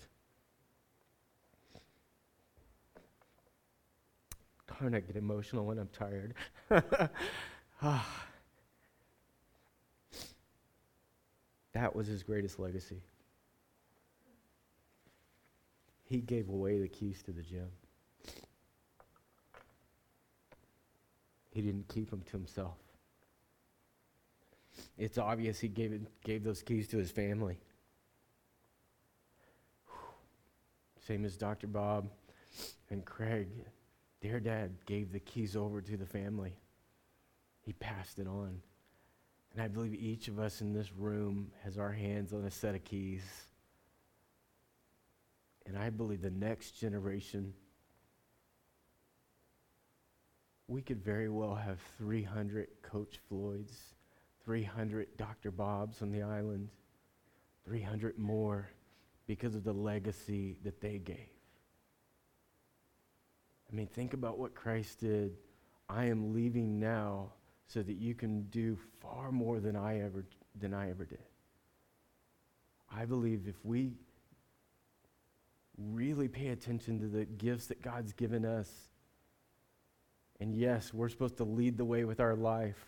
when 4.81 4.95
I 4.95 4.99
get 4.99 5.15
emotional 5.15 5.65
when 5.65 5.77
I'm 5.77 5.89
tired. 5.89 6.33
Ah. 7.83 8.27
That 11.73 11.95
was 11.95 12.07
his 12.07 12.23
greatest 12.23 12.59
legacy. 12.59 13.01
He 16.03 16.17
gave 16.17 16.49
away 16.49 16.79
the 16.79 16.87
keys 16.87 17.21
to 17.23 17.31
the 17.31 17.41
gym. 17.41 17.69
He 21.51 21.61
didn't 21.61 21.87
keep 21.87 22.09
them 22.09 22.21
to 22.23 22.31
himself. 22.31 22.77
It's 24.97 25.17
obvious 25.17 25.59
he 25.59 25.67
gave, 25.67 25.93
it, 25.93 26.01
gave 26.23 26.43
those 26.43 26.61
keys 26.61 26.87
to 26.89 26.97
his 26.97 27.11
family. 27.11 27.57
Same 31.07 31.25
as 31.25 31.35
Dr. 31.35 31.67
Bob 31.67 32.09
and 32.89 33.03
Craig. 33.03 33.49
Their 34.21 34.39
dad 34.39 34.71
gave 34.85 35.11
the 35.11 35.19
keys 35.19 35.55
over 35.55 35.81
to 35.81 35.97
the 35.97 36.05
family, 36.05 36.53
he 37.61 37.73
passed 37.73 38.19
it 38.19 38.27
on. 38.27 38.61
And 39.53 39.61
I 39.61 39.67
believe 39.67 39.93
each 39.93 40.27
of 40.27 40.39
us 40.39 40.61
in 40.61 40.73
this 40.73 40.93
room 40.93 41.51
has 41.63 41.77
our 41.77 41.91
hands 41.91 42.33
on 42.33 42.45
a 42.45 42.51
set 42.51 42.73
of 42.73 42.83
keys. 42.83 43.23
And 45.65 45.77
I 45.77 45.89
believe 45.89 46.21
the 46.21 46.29
next 46.29 46.71
generation, 46.71 47.53
we 50.67 50.81
could 50.81 51.03
very 51.03 51.29
well 51.29 51.53
have 51.53 51.79
300 51.97 52.67
Coach 52.81 53.19
Floyds, 53.27 53.77
300 54.45 55.17
Dr. 55.17 55.51
Bobs 55.51 56.01
on 56.01 56.11
the 56.11 56.21
island, 56.21 56.69
300 57.65 58.17
more 58.17 58.69
because 59.27 59.53
of 59.53 59.63
the 59.63 59.73
legacy 59.73 60.57
that 60.63 60.79
they 60.81 60.97
gave. 60.97 61.29
I 63.71 63.75
mean, 63.75 63.87
think 63.87 64.13
about 64.13 64.37
what 64.37 64.55
Christ 64.55 64.99
did. 65.01 65.37
I 65.87 66.05
am 66.05 66.33
leaving 66.33 66.79
now 66.79 67.31
so 67.71 67.81
that 67.81 67.95
you 67.95 68.13
can 68.13 68.43
do 68.43 68.77
far 68.99 69.31
more 69.31 69.59
than 69.59 69.75
I 69.75 70.01
ever 70.01 70.25
than 70.59 70.73
I 70.73 70.89
ever 70.89 71.05
did. 71.05 71.23
I 72.93 73.05
believe 73.05 73.47
if 73.47 73.63
we 73.63 73.93
really 75.77 76.27
pay 76.27 76.49
attention 76.49 76.99
to 76.99 77.07
the 77.07 77.25
gifts 77.25 77.67
that 77.67 77.81
God's 77.81 78.11
given 78.11 78.45
us, 78.45 78.69
and 80.41 80.53
yes, 80.53 80.93
we're 80.93 81.07
supposed 81.07 81.37
to 81.37 81.45
lead 81.45 81.77
the 81.77 81.85
way 81.85 82.03
with 82.03 82.19
our 82.19 82.35
life, 82.35 82.83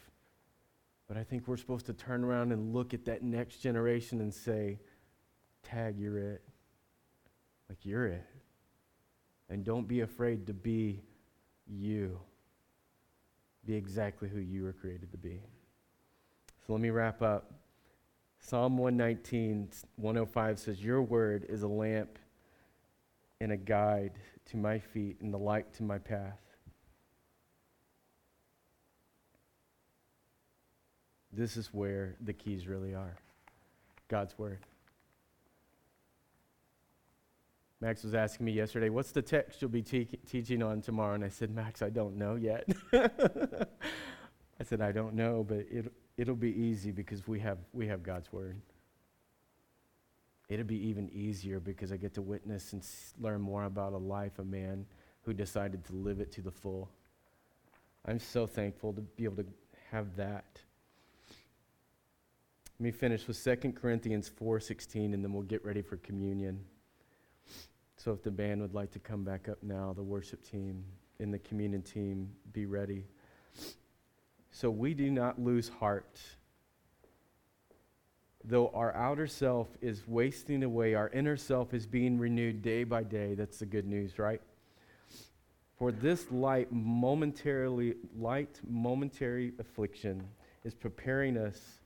but 1.08 1.16
I 1.16 1.24
think 1.24 1.48
we're 1.48 1.58
supposed 1.58 1.86
to 1.86 1.94
turn 1.94 2.24
around 2.24 2.52
and 2.52 2.74
look 2.74 2.94
at 2.94 3.06
that 3.06 3.24
next 3.24 3.58
generation 3.58 4.20
and 4.20 4.34
say, 4.34 4.80
Tag, 5.64 5.98
you're 5.98 6.18
it. 6.18 6.42
Like, 7.70 7.78
you're 7.84 8.08
it. 8.08 8.26
And 9.50 9.64
don't 9.64 9.88
be 9.88 10.02
afraid 10.02 10.48
to 10.48 10.54
be 10.54 11.04
you. 11.66 12.20
Be 13.66 13.76
exactly 13.76 14.30
who 14.30 14.40
you 14.40 14.64
were 14.64 14.74
created 14.74 15.12
to 15.12 15.18
be. 15.18 15.42
So 16.66 16.74
let 16.74 16.82
me 16.82 16.90
wrap 16.90 17.22
up. 17.22 17.52
Psalm 18.40 18.78
119, 18.78 19.70
105 19.96 20.60
says, 20.60 20.84
Your 20.84 21.02
word 21.02 21.46
is 21.48 21.64
a 21.64 21.68
lamp 21.68 22.20
and 23.40 23.52
a 23.52 23.58
guide 23.58 24.14
to 24.46 24.58
my 24.58 24.80
feet 24.80 25.18
and 25.22 25.34
the 25.34 25.38
light 25.38 25.74
to 25.76 25.84
my 25.84 25.98
path. 25.98 26.40
This 31.32 31.58
is 31.58 31.74
where 31.74 32.16
the 32.22 32.34
keys 32.34 32.68
really 32.68 32.94
are 32.94 33.18
God's 34.08 34.38
word. 34.38 34.60
Max 37.84 38.02
was 38.06 38.16
asking 38.16 38.46
me 38.46 38.54
yesterday, 38.54 38.88
what's 38.88 39.12
the 39.12 39.22
text 39.22 39.62
you'll 39.62 39.70
be 39.70 39.82
te- 39.82 40.06
teaching 40.26 40.64
on 40.64 40.80
tomorrow? 40.80 41.16
And 41.16 41.26
I 41.26 41.28
said, 41.28 41.54
Max, 41.54 41.82
I 41.82 41.90
don't 41.90 42.16
know 42.16 42.36
yet. 42.36 42.66
I 42.94 44.64
said, 44.64 44.80
I 44.80 44.94
don't 44.94 45.16
know, 45.16 45.44
but 45.46 45.66
it, 45.70 45.92
it'll 46.16 46.34
be 46.34 46.54
easy 46.58 46.92
because 46.92 47.28
we 47.28 47.42
have, 47.42 47.58
we 47.74 47.86
have 47.88 48.02
God's 48.02 48.32
word. 48.32 48.56
It'll 50.48 50.66
be 50.66 50.78
even 50.88 51.10
easier 51.10 51.60
because 51.60 51.92
I 51.92 51.98
get 51.98 52.14
to 52.14 52.22
witness 52.22 52.72
and 52.72 52.88
learn 53.20 53.42
more 53.42 53.66
about 53.66 53.92
a 53.92 53.98
life, 53.98 54.40
a 54.40 54.46
man 54.46 54.86
who 55.24 55.34
decided 55.34 55.84
to 55.88 55.94
live 55.94 56.22
it 56.22 56.32
to 56.32 56.42
the 56.42 56.52
full. 56.52 56.90
I'm 58.06 58.20
so 58.20 58.48
thankful 58.48 58.94
to 58.94 59.02
be 59.02 59.26
able 59.26 59.44
to 59.44 59.46
have 59.92 60.16
that. 60.16 60.58
Let 62.80 62.84
me 62.86 62.92
finish 62.92 63.28
with 63.28 63.44
2 63.44 63.74
Corinthians 63.74 64.30
4:16 64.30 65.14
and 65.14 65.22
then 65.22 65.34
we'll 65.34 65.44
get 65.44 65.66
ready 65.66 65.82
for 65.82 65.98
communion. 65.98 66.64
So 68.04 68.12
if 68.12 68.22
the 68.22 68.32
band 68.32 68.62
would 68.62 68.74
like 68.74 68.92
to 68.92 69.00
come 69.00 69.24
back 69.24 69.48
up 69.48 69.60
now, 69.64 69.94
the 69.96 70.04
worship 70.04 70.44
team 70.44 70.84
and 71.20 71.34
the 71.34 71.40
communion 71.40 71.82
team, 71.82 72.30
be 72.52 72.66
ready. 72.66 73.06
So 74.52 74.70
we 74.70 74.94
do 74.94 75.10
not 75.10 75.40
lose 75.40 75.70
heart. 75.70 76.20
Though 78.44 78.72
our 78.74 78.94
outer 78.94 79.26
self 79.26 79.70
is 79.80 80.06
wasting 80.06 80.64
away, 80.64 80.96
our 80.96 81.08
inner 81.12 81.38
self 81.38 81.74
is 81.74 81.86
being 81.86 82.20
renewed 82.20 82.62
day 82.62 82.84
by 82.84 83.04
day. 83.04 83.36
That's 83.36 83.60
the 83.60 83.66
good 83.66 83.88
news, 83.88 84.20
right? 84.20 84.42
For 85.78 85.94
this 85.94 86.30
light 86.30 86.74
momentarily 86.74 87.96
light 88.20 88.60
momentary 88.68 89.54
affliction 89.60 90.22
is 90.66 90.74
preparing 90.74 91.38
us 91.38 91.80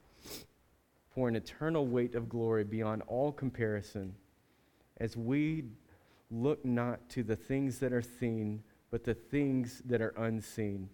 for 1.14 1.30
an 1.30 1.36
eternal 1.36 1.86
weight 1.86 2.16
of 2.16 2.28
glory 2.28 2.64
beyond 2.64 3.04
all 3.06 3.32
comparison 3.32 4.16
as 5.00 5.16
we 5.16 5.66
look 6.30 6.64
not 6.66 7.10
to 7.10 7.24
the 7.24 7.36
things 7.36 7.80
that 7.80 7.94
are 7.94 8.02
seen, 8.02 8.64
but 8.92 9.04
the 9.04 9.14
things 9.14 9.82
that 9.86 10.02
are 10.02 10.14
unseen. 10.18 10.90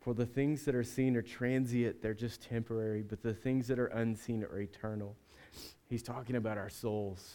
For 0.00 0.14
the 0.14 0.26
things 0.26 0.64
that 0.64 0.74
are 0.74 0.84
seen 0.84 1.16
are 1.16 1.22
transient, 1.22 2.02
they're 2.02 2.14
just 2.14 2.42
temporary, 2.42 3.02
but 3.02 3.22
the 3.22 3.34
things 3.34 3.68
that 3.68 3.78
are 3.78 3.86
unseen 3.86 4.44
are 4.44 4.60
eternal. 4.60 5.16
He's 5.88 6.02
talking 6.02 6.36
about 6.36 6.58
our 6.58 6.70
souls. 6.70 7.34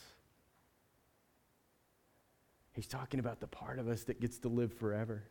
He's 2.71 2.87
talking 2.87 3.19
about 3.19 3.39
the 3.39 3.47
part 3.47 3.79
of 3.79 3.87
us 3.87 4.03
that 4.05 4.19
gets 4.19 4.39
to 4.39 4.47
live 4.47 4.73
forever. 4.73 5.23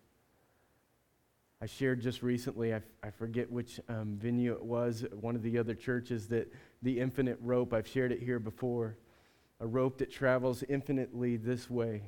I 1.61 1.67
shared 1.67 2.01
just 2.01 2.23
recently, 2.23 2.73
I, 2.73 2.79
f- 2.79 2.83
I 3.05 3.11
forget 3.11 3.51
which 3.51 3.81
um, 3.89 4.17
venue 4.21 4.53
it 4.53 4.65
was, 4.65 5.05
one 5.21 5.37
of 5.37 5.43
the 5.43 5.59
other 5.59 5.75
churches, 5.75 6.27
that 6.29 6.53
the 6.83 6.99
infinite 6.99 7.39
rope, 7.41 7.73
I've 7.73 7.87
shared 7.87 8.11
it 8.11 8.21
here 8.21 8.41
before 8.41 8.97
a 9.63 9.67
rope 9.67 9.99
that 9.99 10.11
travels 10.11 10.65
infinitely 10.69 11.37
this 11.37 11.71
way. 11.71 12.03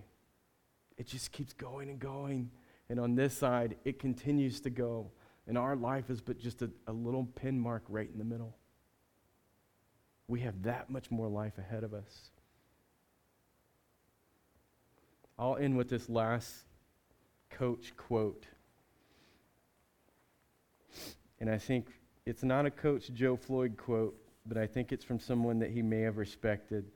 It 0.99 1.07
just 1.07 1.31
keeps 1.31 1.53
going 1.53 1.89
and 1.89 2.01
going. 2.01 2.51
And 2.89 2.99
on 2.99 3.15
this 3.15 3.33
side, 3.39 3.77
it 3.85 4.01
continues 4.01 4.61
to 4.63 4.71
go. 4.71 5.13
And 5.47 5.57
our 5.57 5.77
life 5.77 6.11
is 6.11 6.21
but 6.21 6.39
just 6.39 6.63
a, 6.63 6.71
a 6.89 6.93
little 6.93 7.25
pin 7.25 7.59
mark 7.59 7.85
right 7.89 8.11
in 8.13 8.19
the 8.19 8.25
middle. 8.25 8.57
We 10.27 10.41
have 10.41 10.65
that 10.65 10.91
much 10.91 11.13
more 11.13 11.29
life 11.29 11.57
ahead 11.57 11.85
of 11.85 11.95
us. 11.95 12.31
I'll 15.39 15.57
end 15.57 15.77
with 15.77 15.89
this 15.89 16.09
last 16.09 16.53
coach 17.51 17.97
quote. 17.97 18.47
And 21.39 21.49
I 21.49 21.59
think 21.59 21.87
it's 22.27 22.43
not 22.43 22.67
a 22.67 22.71
Coach 22.71 23.13
Joe 23.13 23.37
Floyd 23.37 23.77
quote, 23.77 24.17
but 24.45 24.57
I 24.57 24.67
think 24.67 24.91
it's 24.91 25.05
from 25.05 25.21
someone 25.21 25.61
that 25.61 25.71
he 25.71 25.83
may 25.83 26.01
have 26.01 26.17
respected. 26.17 26.87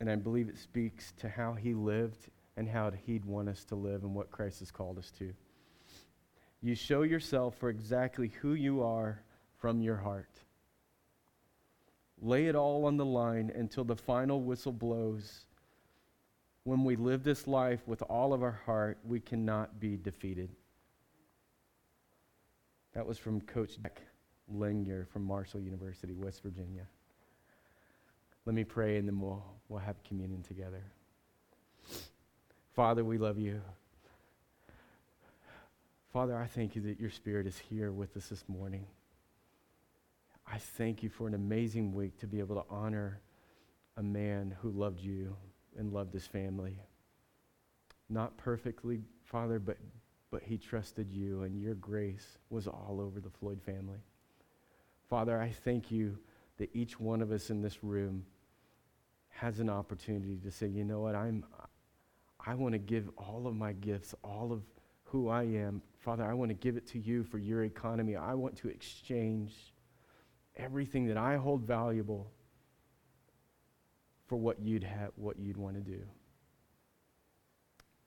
And 0.00 0.10
I 0.10 0.16
believe 0.16 0.48
it 0.48 0.58
speaks 0.58 1.12
to 1.18 1.28
how 1.28 1.54
he 1.54 1.74
lived 1.74 2.28
and 2.56 2.68
how 2.68 2.90
he'd 2.90 3.24
want 3.24 3.48
us 3.48 3.64
to 3.64 3.74
live 3.74 4.02
and 4.02 4.14
what 4.14 4.30
Christ 4.30 4.60
has 4.60 4.70
called 4.70 4.98
us 4.98 5.10
to. 5.18 5.32
You 6.62 6.74
show 6.74 7.02
yourself 7.02 7.56
for 7.56 7.68
exactly 7.68 8.32
who 8.40 8.54
you 8.54 8.82
are 8.82 9.22
from 9.58 9.80
your 9.80 9.96
heart. 9.96 10.30
Lay 12.20 12.46
it 12.46 12.56
all 12.56 12.86
on 12.86 12.96
the 12.96 13.04
line 13.04 13.52
until 13.54 13.84
the 13.84 13.96
final 13.96 14.42
whistle 14.42 14.72
blows. 14.72 15.44
When 16.64 16.82
we 16.82 16.96
live 16.96 17.22
this 17.22 17.46
life 17.46 17.80
with 17.86 18.02
all 18.02 18.32
of 18.32 18.42
our 18.42 18.60
heart, 18.64 18.98
we 19.04 19.20
cannot 19.20 19.78
be 19.78 19.96
defeated. 19.96 20.50
That 22.94 23.06
was 23.06 23.18
from 23.18 23.42
Coach 23.42 23.76
Jack 23.82 24.00
Lengyel 24.52 25.06
from 25.08 25.22
Marshall 25.24 25.60
University, 25.60 26.14
West 26.14 26.42
Virginia. 26.42 26.86
Let 28.46 28.54
me 28.54 28.62
pray 28.62 28.96
and 28.96 29.08
then 29.08 29.20
we'll, 29.20 29.44
we'll 29.68 29.80
have 29.80 30.02
communion 30.04 30.42
together. 30.42 30.84
Father, 32.74 33.04
we 33.04 33.18
love 33.18 33.38
you. 33.38 33.60
Father, 36.12 36.36
I 36.36 36.46
thank 36.46 36.76
you 36.76 36.82
that 36.82 37.00
your 37.00 37.10
spirit 37.10 37.46
is 37.48 37.58
here 37.58 37.90
with 37.90 38.16
us 38.16 38.28
this 38.28 38.44
morning. 38.46 38.86
I 40.46 40.58
thank 40.58 41.02
you 41.02 41.08
for 41.08 41.26
an 41.26 41.34
amazing 41.34 41.92
week 41.92 42.18
to 42.20 42.28
be 42.28 42.38
able 42.38 42.54
to 42.54 42.64
honor 42.70 43.20
a 43.96 44.02
man 44.02 44.56
who 44.62 44.70
loved 44.70 45.00
you 45.00 45.36
and 45.76 45.92
loved 45.92 46.14
his 46.14 46.26
family. 46.26 46.78
Not 48.08 48.36
perfectly, 48.36 49.02
Father, 49.24 49.58
but, 49.58 49.76
but 50.30 50.42
he 50.44 50.56
trusted 50.56 51.10
you, 51.10 51.42
and 51.42 51.60
your 51.60 51.74
grace 51.74 52.38
was 52.48 52.68
all 52.68 53.00
over 53.00 53.18
the 53.18 53.28
Floyd 53.28 53.60
family. 53.60 53.98
Father, 55.10 55.40
I 55.40 55.50
thank 55.50 55.90
you 55.90 56.16
that 56.58 56.70
each 56.72 57.00
one 57.00 57.20
of 57.20 57.32
us 57.32 57.50
in 57.50 57.60
this 57.60 57.82
room 57.82 58.24
has 59.36 59.60
an 59.60 59.68
opportunity 59.68 60.38
to 60.42 60.50
say, 60.50 60.66
you 60.66 60.82
know 60.82 61.00
what, 61.00 61.14
I'm, 61.14 61.44
I 62.44 62.54
want 62.54 62.72
to 62.72 62.78
give 62.78 63.10
all 63.18 63.46
of 63.46 63.54
my 63.54 63.72
gifts, 63.74 64.14
all 64.24 64.50
of 64.50 64.62
who 65.04 65.28
I 65.28 65.42
am. 65.42 65.82
Father, 65.98 66.24
I 66.24 66.32
want 66.32 66.48
to 66.48 66.54
give 66.54 66.76
it 66.76 66.86
to 66.88 66.98
you 66.98 67.22
for 67.22 67.38
your 67.38 67.64
economy. 67.64 68.16
I 68.16 68.34
want 68.34 68.56
to 68.58 68.68
exchange 68.68 69.74
everything 70.56 71.06
that 71.08 71.18
I 71.18 71.36
hold 71.36 71.62
valuable 71.62 72.30
for 74.26 74.36
what 74.36 74.58
you'd 74.60 74.84
have, 74.84 75.10
what 75.16 75.38
you'd 75.38 75.58
want 75.58 75.76
to 75.76 75.82
do. 75.82 76.00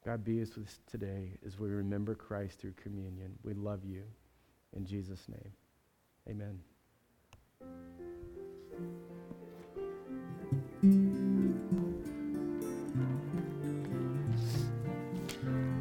God, 0.04 0.24
be 0.24 0.40
with 0.40 0.58
us 0.58 0.80
today 0.90 1.38
as 1.46 1.60
we 1.60 1.70
remember 1.70 2.16
Christ 2.16 2.60
through 2.60 2.74
communion. 2.74 3.38
We 3.44 3.54
love 3.54 3.86
you. 3.86 4.04
In 4.76 4.86
Jesus' 4.86 5.28
name, 5.30 5.52
amen. 6.28 6.60